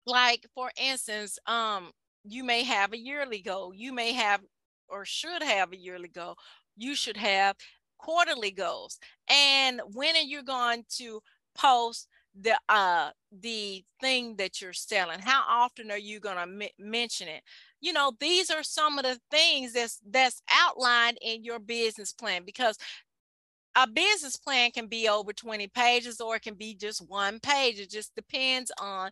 like 0.08 0.48
for 0.56 0.72
instance 0.82 1.40
um 1.48 1.92
you 2.30 2.44
may 2.44 2.64
have 2.64 2.94
a 2.94 2.98
yearly 3.00 3.42
goal. 3.42 3.74
You 3.74 3.94
may 3.94 4.14
have 4.14 4.42
or 4.90 5.06
should 5.06 5.44
have 5.44 5.74
a 5.74 5.78
yearly 5.78 6.10
goal. 6.10 6.36
You 6.78 6.96
should 6.96 7.18
have 7.18 7.56
quarterly 7.98 8.52
goals. 8.52 9.00
And 9.30 9.82
when 9.94 10.16
are 10.18 10.22
you 10.22 10.44
going 10.44 10.86
to 10.98 11.22
post 11.58 12.10
the 12.40 12.60
uh 12.70 13.12
the 13.32 13.86
thing 14.02 14.36
that 14.38 14.62
you're 14.62 14.74
selling? 14.74 15.20
How 15.20 15.44
often 15.48 15.90
are 15.92 15.98
you 15.98 16.20
going 16.20 16.36
to 16.36 16.66
m- 16.66 16.72
mention 16.80 17.30
it? 17.30 17.44
You 17.82 17.94
know, 17.94 18.14
these 18.20 18.50
are 18.52 18.64
some 18.64 19.00
of 19.00 19.06
the 19.06 19.20
things 19.32 19.74
that's 19.74 20.02
that's 20.10 20.42
outlined 20.52 21.18
in 21.22 21.46
your 21.46 21.60
business 21.60 22.14
plan 22.14 22.44
because 22.46 22.78
a 23.76 23.88
business 23.88 24.36
plan 24.38 24.72
can 24.72 24.88
be 24.88 25.08
over 25.08 25.32
20 25.34 25.68
pages 25.68 26.20
or 26.20 26.36
it 26.38 26.42
can 26.42 26.56
be 26.56 26.74
just 26.74 27.08
one 27.08 27.40
page. 27.40 27.80
It 27.80 27.92
just 27.92 28.16
depends 28.16 28.72
on 28.80 29.12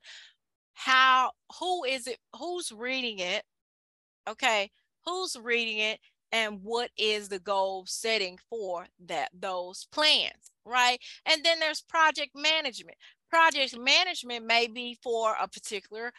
how 0.76 1.32
who 1.60 1.84
is 1.84 2.08
it 2.08 2.20
who's 2.38 2.72
reading 2.72 3.20
it 3.20 3.44
okay? 4.30 4.72
Who's 5.06 5.36
reading 5.42 5.80
it 5.80 6.00
and 6.32 6.60
what 6.64 6.90
is 6.98 7.30
the 7.30 7.40
goal 7.40 7.86
setting 7.88 8.38
for 8.50 8.88
that 9.08 9.30
those 9.34 9.88
plans 9.92 10.52
right? 10.66 11.00
And 11.28 11.44
then 11.46 11.60
there's 11.60 11.82
project 11.82 12.32
management 12.36 12.98
project 13.36 13.78
management 13.78 14.46
may 14.46 14.66
be 14.66 14.98
for 15.04 15.36
a 15.42 15.46
particular 15.46 16.14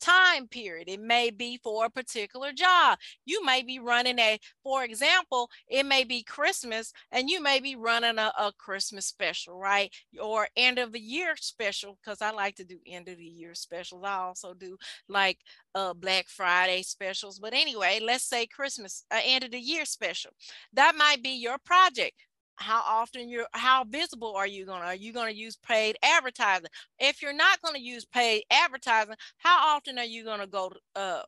time 0.00 0.46
period. 0.46 0.88
It 0.88 1.00
may 1.00 1.30
be 1.30 1.58
for 1.64 1.86
a 1.86 1.90
particular 1.90 2.52
job. 2.52 2.96
You 3.24 3.44
may 3.44 3.64
be 3.64 3.80
running 3.80 4.20
a, 4.20 4.38
for 4.62 4.84
example, 4.84 5.50
it 5.68 5.84
may 5.84 6.04
be 6.04 6.22
Christmas 6.22 6.92
and 7.10 7.28
you 7.28 7.42
may 7.42 7.58
be 7.58 7.74
running 7.74 8.18
a, 8.18 8.32
a 8.38 8.52
Christmas 8.56 9.06
special, 9.06 9.58
right? 9.58 9.92
Or 10.22 10.46
end 10.56 10.78
of 10.78 10.92
the 10.92 11.00
year 11.00 11.34
special, 11.34 11.98
because 12.00 12.22
I 12.22 12.30
like 12.30 12.54
to 12.56 12.64
do 12.64 12.78
end 12.86 13.08
of 13.08 13.18
the 13.18 13.24
year 13.24 13.56
specials. 13.56 14.04
I 14.04 14.18
also 14.18 14.54
do 14.54 14.76
like 15.08 15.38
uh, 15.74 15.92
Black 15.92 16.28
Friday 16.28 16.82
specials. 16.82 17.40
But 17.40 17.52
anyway, 17.52 17.98
let's 18.00 18.28
say 18.28 18.46
Christmas, 18.46 19.04
uh, 19.10 19.18
end 19.24 19.42
of 19.42 19.50
the 19.50 19.58
year 19.58 19.84
special. 19.84 20.30
That 20.72 20.94
might 20.96 21.20
be 21.20 21.30
your 21.30 21.58
project 21.58 22.14
how 22.56 22.82
often 22.86 23.28
you're 23.28 23.46
how 23.52 23.84
visible 23.84 24.34
are 24.36 24.46
you 24.46 24.64
gonna 24.66 24.84
are 24.86 24.94
you 24.94 25.12
gonna 25.12 25.30
use 25.30 25.56
paid 25.56 25.96
advertising? 26.02 26.66
If 26.98 27.22
you're 27.22 27.32
not 27.34 27.60
gonna 27.62 27.78
use 27.78 28.04
paid 28.04 28.44
advertising 28.50 29.14
how 29.38 29.74
often 29.76 29.98
are 29.98 30.04
you 30.04 30.24
gonna 30.24 30.46
go 30.46 30.72
uh 30.96 31.22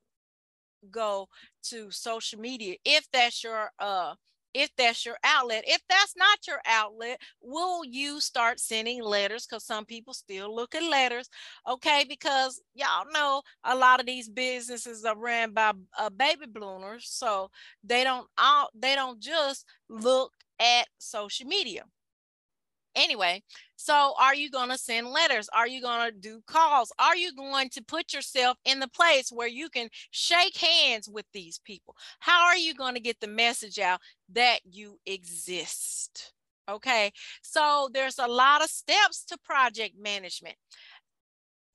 go 0.90 1.28
to 1.64 1.90
social 1.90 2.38
media 2.38 2.76
if 2.84 3.08
that's 3.12 3.42
your 3.42 3.70
uh 3.78 4.14
if 4.54 4.70
that's 4.78 5.04
your 5.04 5.16
outlet? 5.22 5.64
If 5.66 5.82
that's 5.88 6.14
not 6.16 6.46
your 6.46 6.60
outlet 6.66 7.20
will 7.42 7.84
you 7.84 8.20
start 8.20 8.58
sending 8.60 9.02
letters? 9.02 9.46
Because 9.46 9.64
some 9.64 9.84
people 9.84 10.14
still 10.14 10.54
look 10.54 10.74
at 10.74 10.82
letters 10.82 11.28
okay? 11.68 12.04
Because 12.08 12.60
y'all 12.74 13.04
know 13.12 13.42
a 13.64 13.74
lot 13.76 14.00
of 14.00 14.06
these 14.06 14.28
businesses 14.28 15.04
are 15.04 15.18
ran 15.18 15.52
by 15.52 15.72
uh, 15.98 16.10
baby 16.10 16.46
bloomers 16.46 17.06
so 17.08 17.50
they 17.84 18.04
don't 18.04 18.28
all 18.38 18.70
they 18.74 18.94
don't 18.94 19.20
just 19.20 19.66
look 19.88 20.32
at 20.60 20.86
social 20.98 21.46
media. 21.46 21.84
Anyway, 22.96 23.42
so 23.76 24.14
are 24.18 24.34
you 24.34 24.50
going 24.50 24.70
to 24.70 24.78
send 24.78 25.08
letters? 25.08 25.50
Are 25.52 25.68
you 25.68 25.82
going 25.82 26.10
to 26.10 26.18
do 26.18 26.40
calls? 26.46 26.90
Are 26.98 27.14
you 27.14 27.34
going 27.34 27.68
to 27.70 27.84
put 27.84 28.14
yourself 28.14 28.56
in 28.64 28.80
the 28.80 28.88
place 28.88 29.30
where 29.30 29.48
you 29.48 29.68
can 29.68 29.90
shake 30.10 30.56
hands 30.56 31.06
with 31.06 31.26
these 31.34 31.60
people? 31.62 31.94
How 32.20 32.46
are 32.46 32.56
you 32.56 32.74
going 32.74 32.94
to 32.94 33.00
get 33.00 33.20
the 33.20 33.26
message 33.26 33.78
out 33.78 34.00
that 34.32 34.60
you 34.64 34.98
exist? 35.04 36.32
Okay, 36.68 37.12
so 37.42 37.88
there's 37.92 38.18
a 38.18 38.26
lot 38.26 38.64
of 38.64 38.68
steps 38.70 39.24
to 39.26 39.38
project 39.44 39.94
management 40.00 40.56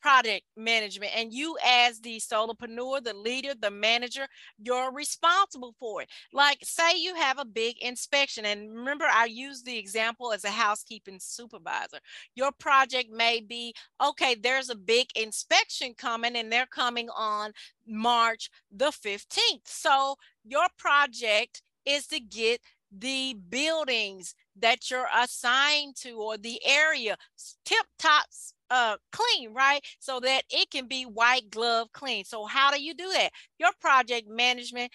project 0.01 0.45
management 0.57 1.11
and 1.15 1.33
you 1.33 1.57
as 1.65 1.99
the 1.99 2.19
solopreneur 2.19 3.03
the 3.03 3.13
leader 3.13 3.53
the 3.59 3.71
manager 3.71 4.27
you're 4.57 4.91
responsible 4.91 5.75
for 5.79 6.01
it. 6.01 6.09
Like 6.33 6.59
say 6.63 6.97
you 6.97 7.15
have 7.15 7.39
a 7.39 7.45
big 7.45 7.75
inspection 7.81 8.45
and 8.45 8.73
remember 8.75 9.05
i 9.11 9.25
use 9.25 9.63
the 9.63 9.77
example 9.77 10.31
as 10.33 10.43
a 10.43 10.49
housekeeping 10.49 11.19
supervisor. 11.19 11.99
Your 12.35 12.51
project 12.51 13.09
may 13.11 13.41
be 13.41 13.73
okay 14.03 14.35
there's 14.35 14.69
a 14.69 14.75
big 14.75 15.07
inspection 15.15 15.93
coming 15.97 16.35
and 16.35 16.51
they're 16.51 16.65
coming 16.65 17.09
on 17.15 17.51
march 17.87 18.49
the 18.71 18.85
15th 18.85 19.61
so 19.65 20.15
your 20.43 20.67
project 20.77 21.61
is 21.85 22.07
to 22.07 22.19
get 22.19 22.61
the 22.91 23.35
buildings 23.49 24.35
that 24.59 24.89
you're 24.91 25.07
assigned 25.17 25.95
to 25.95 26.11
or 26.11 26.37
the 26.37 26.61
area 26.65 27.15
tip 27.63 27.85
tops 27.97 28.53
uh, 28.71 28.95
clean, 29.11 29.53
right? 29.53 29.81
So 29.99 30.19
that 30.21 30.43
it 30.49 30.71
can 30.71 30.87
be 30.87 31.03
white 31.03 31.51
glove 31.51 31.89
clean. 31.91 32.23
So 32.23 32.45
how 32.45 32.71
do 32.71 32.81
you 32.81 32.95
do 32.95 33.09
that? 33.13 33.31
Your 33.59 33.71
project 33.79 34.27
management 34.27 34.91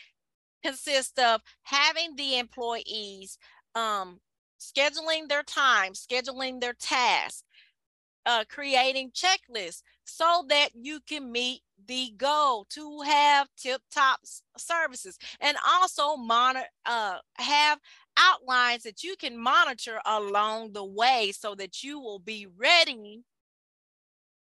consists 0.65 1.19
of 1.19 1.43
having 1.63 2.17
the 2.17 2.39
employees 2.39 3.39
um, 3.75 4.19
scheduling 4.59 5.29
their 5.29 5.43
time, 5.43 5.93
scheduling 5.93 6.61
their 6.61 6.73
tasks, 6.73 7.45
uh, 8.25 8.45
creating 8.49 9.13
checklists 9.13 9.83
so 10.05 10.45
that 10.49 10.71
you 10.75 11.01
can 11.07 11.31
meet 11.31 11.61
the 11.87 12.13
goal 12.17 12.67
to 12.71 13.03
have 13.03 13.49
tip 13.57 13.83
top 13.93 14.21
services 14.57 15.19
and 15.41 15.57
also 15.69 16.17
monitor 16.17 16.67
uh, 16.87 17.19
have 17.35 17.79
outlines 18.19 18.83
that 18.83 19.03
you 19.05 19.15
can 19.19 19.39
monitor 19.39 20.01
along 20.07 20.73
the 20.73 20.85
way 20.85 21.31
so 21.37 21.55
that 21.55 21.83
you 21.83 22.01
will 22.01 22.19
be 22.19 22.47
ready 22.57 23.23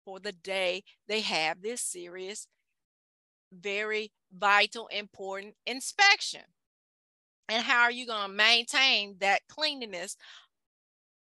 for 0.04 0.20
the 0.20 0.32
day 0.32 0.82
they 1.08 1.20
have 1.20 1.62
this 1.62 1.80
serious, 1.80 2.46
very 3.52 4.12
vital, 4.32 4.88
important 4.88 5.54
inspection. 5.66 6.42
And 7.48 7.62
how 7.62 7.82
are 7.82 7.90
you 7.90 8.06
going 8.06 8.28
to 8.28 8.34
maintain 8.34 9.16
that 9.20 9.42
cleanliness 9.48 10.16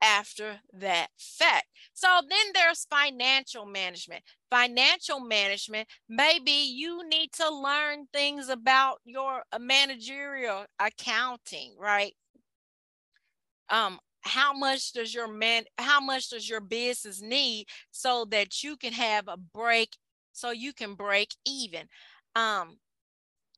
after 0.03 0.59
that 0.73 1.07
fact. 1.17 1.67
So 1.93 2.07
then 2.29 2.45
there's 2.53 2.85
financial 2.89 3.65
management. 3.65 4.23
Financial 4.51 5.19
management, 5.19 5.87
maybe 6.09 6.51
you 6.51 7.07
need 7.07 7.31
to 7.33 7.49
learn 7.49 8.07
things 8.11 8.49
about 8.49 8.97
your 9.05 9.43
managerial 9.59 10.65
accounting, 10.79 11.75
right? 11.79 12.13
Um, 13.69 13.99
how 14.23 14.53
much 14.53 14.93
does 14.93 15.13
your 15.13 15.27
man 15.27 15.63
how 15.77 15.99
much 15.99 16.29
does 16.29 16.49
your 16.49 16.62
business 16.62 17.21
need 17.21 17.67
so 17.91 18.25
that 18.25 18.63
you 18.63 18.77
can 18.77 18.93
have 18.93 19.27
a 19.27 19.38
break 19.38 19.97
so 20.31 20.51
you 20.51 20.73
can 20.73 20.95
break 20.95 21.36
even 21.45 21.88
um 22.36 22.77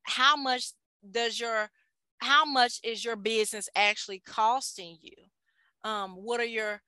how 0.04 0.36
much 0.36 0.71
does 1.12 1.39
your 1.39 1.69
how 2.19 2.45
much 2.45 2.80
is 2.84 3.06
your 3.06 3.15
business 3.15 3.69
actually 3.75 4.19
costing 4.25 4.97
you 5.01 5.89
um 5.89 6.12
what 6.12 6.39
are 6.39 6.45
your 6.45 6.82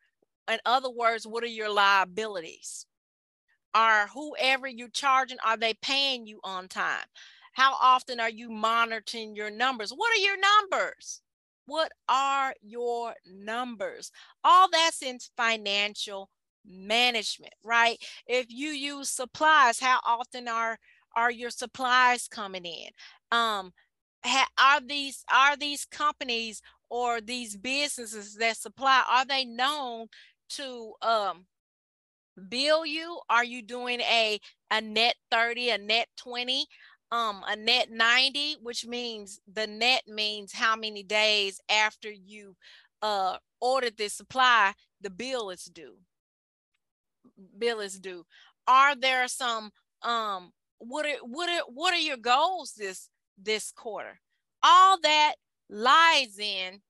in 0.52 0.60
other 0.66 0.90
words 0.90 1.28
what 1.28 1.44
are 1.44 1.48
your 1.48 1.72
liabilities 1.72 2.86
are 3.74 4.08
whoever 4.08 4.68
you're 4.68 4.90
charging, 4.90 5.38
are 5.46 5.58
they 5.58 5.74
paying 5.76 6.26
you 6.26 6.40
on 6.44 6.68
time? 6.68 7.06
How 7.54 7.76
often 7.80 8.20
are 8.20 8.30
you 8.30 8.50
monitoring 8.50 9.36
your 9.36 9.52
numbers? 9.52 9.92
What 9.92 10.12
are 10.18 10.22
your 10.22 10.38
numbers? 10.40 11.22
What 11.68 11.92
are 12.10 12.56
your 12.64 13.14
numbers? 13.28 14.12
All 14.44 14.70
that's 14.72 15.04
in 15.04 15.20
financial 15.38 16.30
management, 16.66 17.54
right? 17.64 17.98
If 18.26 18.48
you 18.50 18.70
use 18.70 19.10
supplies, 19.10 19.80
how 19.80 20.00
often 20.06 20.48
are 20.48 20.80
are 21.16 21.32
your 21.32 21.50
supplies 21.52 22.28
coming 22.28 22.66
in? 22.66 22.90
Um, 23.32 23.74
ha, 24.26 24.48
are 24.58 24.82
these 24.82 25.24
are 25.32 25.58
these 25.58 25.86
companies 25.86 26.62
or 26.90 27.22
these 27.22 27.58
businesses 27.58 28.36
that 28.36 28.58
supply 28.58 29.04
are 29.10 29.26
they 29.26 29.46
known 29.46 30.08
to 30.52 30.94
um 31.02 31.46
bill 32.50 32.86
you? 32.86 33.20
Are 33.30 33.44
you 33.44 33.62
doing 33.62 34.02
a 34.02 34.40
a 34.72 34.82
net 34.82 35.16
30, 35.32 35.70
a 35.70 35.78
net 35.78 36.08
20, 36.18 36.68
um 37.12 37.44
a 37.48 37.56
net 37.56 37.90
90, 37.92 38.58
which 38.62 38.86
means 38.86 39.40
the 39.52 39.68
net 39.68 40.04
means 40.08 40.54
how 40.54 40.76
many 40.76 41.04
days 41.04 41.60
after 41.70 42.12
you 42.12 42.56
uh 43.02 43.38
ordered 43.62 43.98
this 43.98 44.14
supply 44.14 44.74
the 45.02 45.10
bill 45.10 45.50
is 45.50 45.66
due. 45.66 45.98
Bill 47.58 47.80
is 47.80 48.00
due. 48.00 48.26
Are 48.68 48.96
there 48.96 49.28
some 49.28 49.72
um 50.02 50.52
what 50.80 51.06
are 51.06 51.18
what 51.24 51.50
are 51.50 51.64
what 51.68 51.94
are 51.94 52.00
your 52.00 52.18
goals 52.18 52.74
this 52.78 53.10
this 53.38 53.72
quarter? 53.72 54.20
All 54.64 55.00
that 55.02 55.36
lies 55.70 56.40
in 56.40 56.82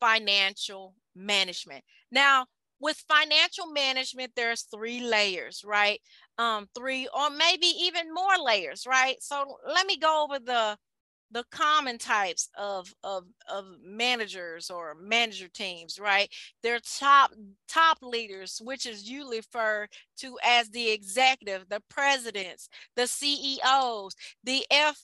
financial 0.00 0.94
management. 1.14 1.84
Now, 2.10 2.46
with 2.80 3.04
financial 3.08 3.66
management, 3.72 4.32
there's 4.36 4.62
three 4.62 5.00
layers, 5.00 5.62
right? 5.64 6.00
Um, 6.38 6.68
three 6.76 7.08
or 7.14 7.30
maybe 7.30 7.66
even 7.66 8.12
more 8.14 8.44
layers, 8.44 8.84
right? 8.86 9.16
So 9.20 9.58
let 9.66 9.86
me 9.86 9.96
go 9.98 10.24
over 10.24 10.38
the 10.38 10.76
the 11.30 11.44
common 11.50 11.98
types 11.98 12.48
of, 12.56 12.92
of 13.04 13.24
of 13.52 13.64
managers 13.84 14.70
or 14.70 14.96
manager 15.00 15.48
teams 15.48 15.98
right 15.98 16.30
they're 16.62 16.80
top 16.98 17.30
top 17.68 17.98
leaders 18.02 18.60
which 18.64 18.86
is 18.86 19.08
usually 19.08 19.38
referred 19.38 19.88
to 20.16 20.38
as 20.44 20.70
the 20.70 20.90
executive 20.90 21.68
the 21.68 21.82
presidents 21.90 22.68
the 22.96 23.06
ceos 23.06 24.14
the 24.44 24.64
f 24.70 24.98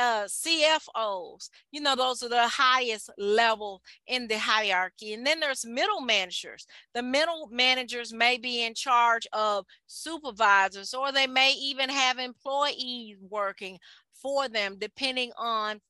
uh, 0.00 0.24
CFOs, 0.24 1.50
you 1.70 1.80
know, 1.80 1.94
those 1.94 2.22
are 2.22 2.28
the 2.28 2.48
highest 2.48 3.10
level 3.18 3.82
in 4.06 4.26
the 4.26 4.38
hierarchy. 4.38 5.12
And 5.12 5.26
then 5.26 5.40
there's 5.40 5.66
middle 5.66 6.00
managers. 6.00 6.66
The 6.94 7.02
middle 7.02 7.48
managers 7.52 8.12
may 8.12 8.38
be 8.38 8.64
in 8.64 8.74
charge 8.74 9.26
of 9.32 9.66
supervisors, 9.86 10.94
or 10.94 11.12
they 11.12 11.26
may 11.26 11.52
even 11.52 11.90
have 11.90 12.18
employees 12.18 13.18
working 13.28 13.78
for 14.14 14.48
them, 14.48 14.76
depending 14.78 15.32
on 15.36 15.80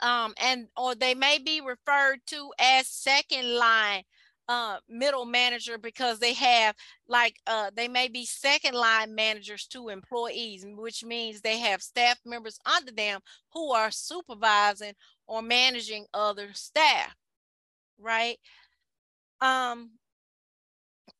um, 0.00 0.34
and 0.40 0.68
or 0.76 0.94
they 0.94 1.14
may 1.14 1.38
be 1.38 1.60
referred 1.60 2.20
to 2.26 2.52
as 2.60 2.86
second 2.88 3.54
line 3.54 4.02
uh, 4.48 4.78
middle 4.88 5.26
manager 5.26 5.76
because 5.76 6.18
they 6.18 6.32
have 6.32 6.74
like 7.06 7.36
uh, 7.46 7.70
they 7.74 7.88
may 7.88 8.08
be 8.08 8.24
second 8.24 8.74
line 8.74 9.14
managers 9.14 9.66
to 9.66 9.88
employees, 9.88 10.64
which 10.76 11.04
means 11.04 11.40
they 11.40 11.58
have 11.58 11.82
staff 11.82 12.18
members 12.24 12.58
under 12.64 12.92
them 12.92 13.20
who 13.52 13.72
are 13.72 13.90
supervising 13.90 14.94
or 15.26 15.42
managing 15.42 16.06
other 16.14 16.48
staff, 16.54 17.14
right? 17.98 18.38
Um, 19.40 19.90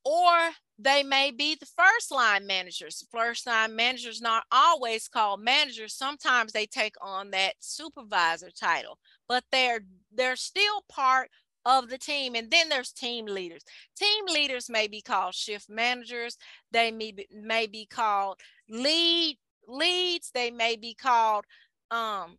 or 0.05 0.51
they 0.79 1.03
may 1.03 1.31
be 1.31 1.57
the 1.57 1.67
first 1.67 2.11
line 2.11 2.47
managers. 2.47 3.05
First 3.11 3.47
line 3.47 3.75
managers 3.75 4.23
not 4.23 4.45
always 4.51 5.09
called 5.09 5.41
managers. 5.41 5.95
Sometimes 5.95 6.53
they 6.53 6.67
take 6.67 6.95
on 7.03 7.31
that 7.33 7.55
supervisor 7.59 8.51
title, 8.51 8.99
but 9.29 9.45
they're 9.51 9.81
they're 10.15 10.37
still 10.37 10.83
part 10.89 11.31
of 11.69 11.91
the 11.91 11.99
team. 11.99 12.35
And 12.35 12.51
then 12.51 12.71
there's 12.71 12.91
team 12.91 13.27
leaders. 13.27 13.63
Team 13.97 14.25
leaders 14.27 14.71
may 14.71 14.89
be 14.89 15.03
called 15.03 15.35
shift 15.35 15.69
managers. 15.69 16.39
They 16.73 16.91
may 16.91 17.13
be, 17.13 17.29
may 17.31 17.67
be 17.67 17.87
called 17.87 18.41
lead 18.69 19.37
leads. 19.69 20.31
They 20.33 20.51
may 20.51 20.77
be 20.77 20.95
called 20.95 21.45
um, 21.91 22.39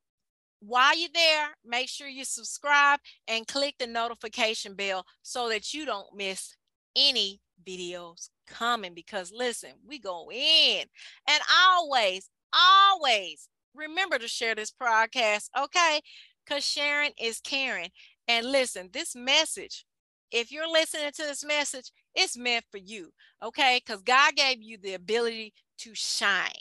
while 0.60 0.96
you're 0.96 1.10
there, 1.14 1.48
make 1.66 1.90
sure 1.90 2.08
you 2.08 2.26
subscribe 2.26 3.00
and 3.28 3.48
click 3.48 3.76
the 3.80 3.88
notification 3.88 4.76
bell 4.76 5.04
so 5.24 5.50
that 5.50 5.74
you 5.74 5.86
don't 5.86 6.16
miss 6.16 6.56
any 6.96 7.42
videos 7.66 8.30
coming 8.48 8.94
because 8.94 9.32
listen, 9.32 9.72
we 9.88 9.98
go 10.00 10.30
in 10.32 10.86
and 11.28 11.42
always, 11.66 12.30
always 12.54 13.48
remember 13.76 14.18
to 14.18 14.28
share 14.28 14.56
this 14.56 14.72
podcast, 14.72 15.50
okay? 15.58 16.02
Because 16.46 16.64
sharing 16.66 17.12
is 17.20 17.40
caring. 17.40 17.90
And 18.28 18.52
listen, 18.52 18.90
this 18.94 19.16
message, 19.16 19.86
if 20.32 20.52
you're 20.52 20.72
listening 20.72 21.12
to 21.12 21.24
this 21.24 21.44
message, 21.44 21.92
it's 22.16 22.38
meant 22.38 22.66
for 22.72 22.78
you, 22.78 23.12
okay? 23.44 23.82
Because 23.86 24.02
God 24.02 24.36
gave 24.36 24.62
you 24.62 24.78
the 24.78 24.94
ability 24.94 25.54
to 25.80 25.92
shine, 25.94 26.52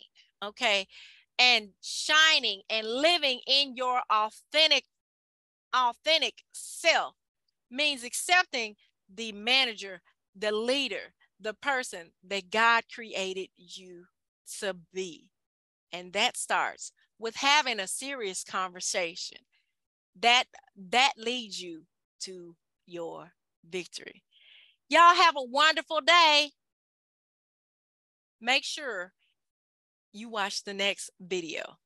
okay? 0.42 0.86
And 1.38 1.70
shining 1.80 2.62
and 2.68 2.86
living 2.86 3.40
in 3.46 3.76
your 3.76 4.00
authentic, 4.10 4.84
authentic 5.74 6.34
self 6.52 7.14
means 7.70 8.04
accepting 8.04 8.74
the 9.12 9.32
manager, 9.32 10.02
the 10.36 10.52
leader, 10.52 11.14
the 11.40 11.54
person 11.54 12.10
that 12.28 12.50
God 12.50 12.84
created 12.94 13.48
you 13.56 14.04
to 14.60 14.76
be. 14.92 15.28
And 15.92 16.12
that 16.12 16.36
starts 16.36 16.92
with 17.20 17.36
having 17.36 17.78
a 17.78 17.86
serious 17.86 18.42
conversation 18.42 19.38
that 20.18 20.44
that 20.90 21.12
leads 21.16 21.60
you 21.60 21.82
to 22.20 22.56
your 22.86 23.30
victory. 23.68 24.24
Y'all 24.88 25.14
have 25.14 25.36
a 25.36 25.44
wonderful 25.44 26.00
day. 26.00 26.50
Make 28.40 28.64
sure 28.64 29.12
you 30.12 30.30
watch 30.30 30.64
the 30.64 30.74
next 30.74 31.10
video 31.20 31.76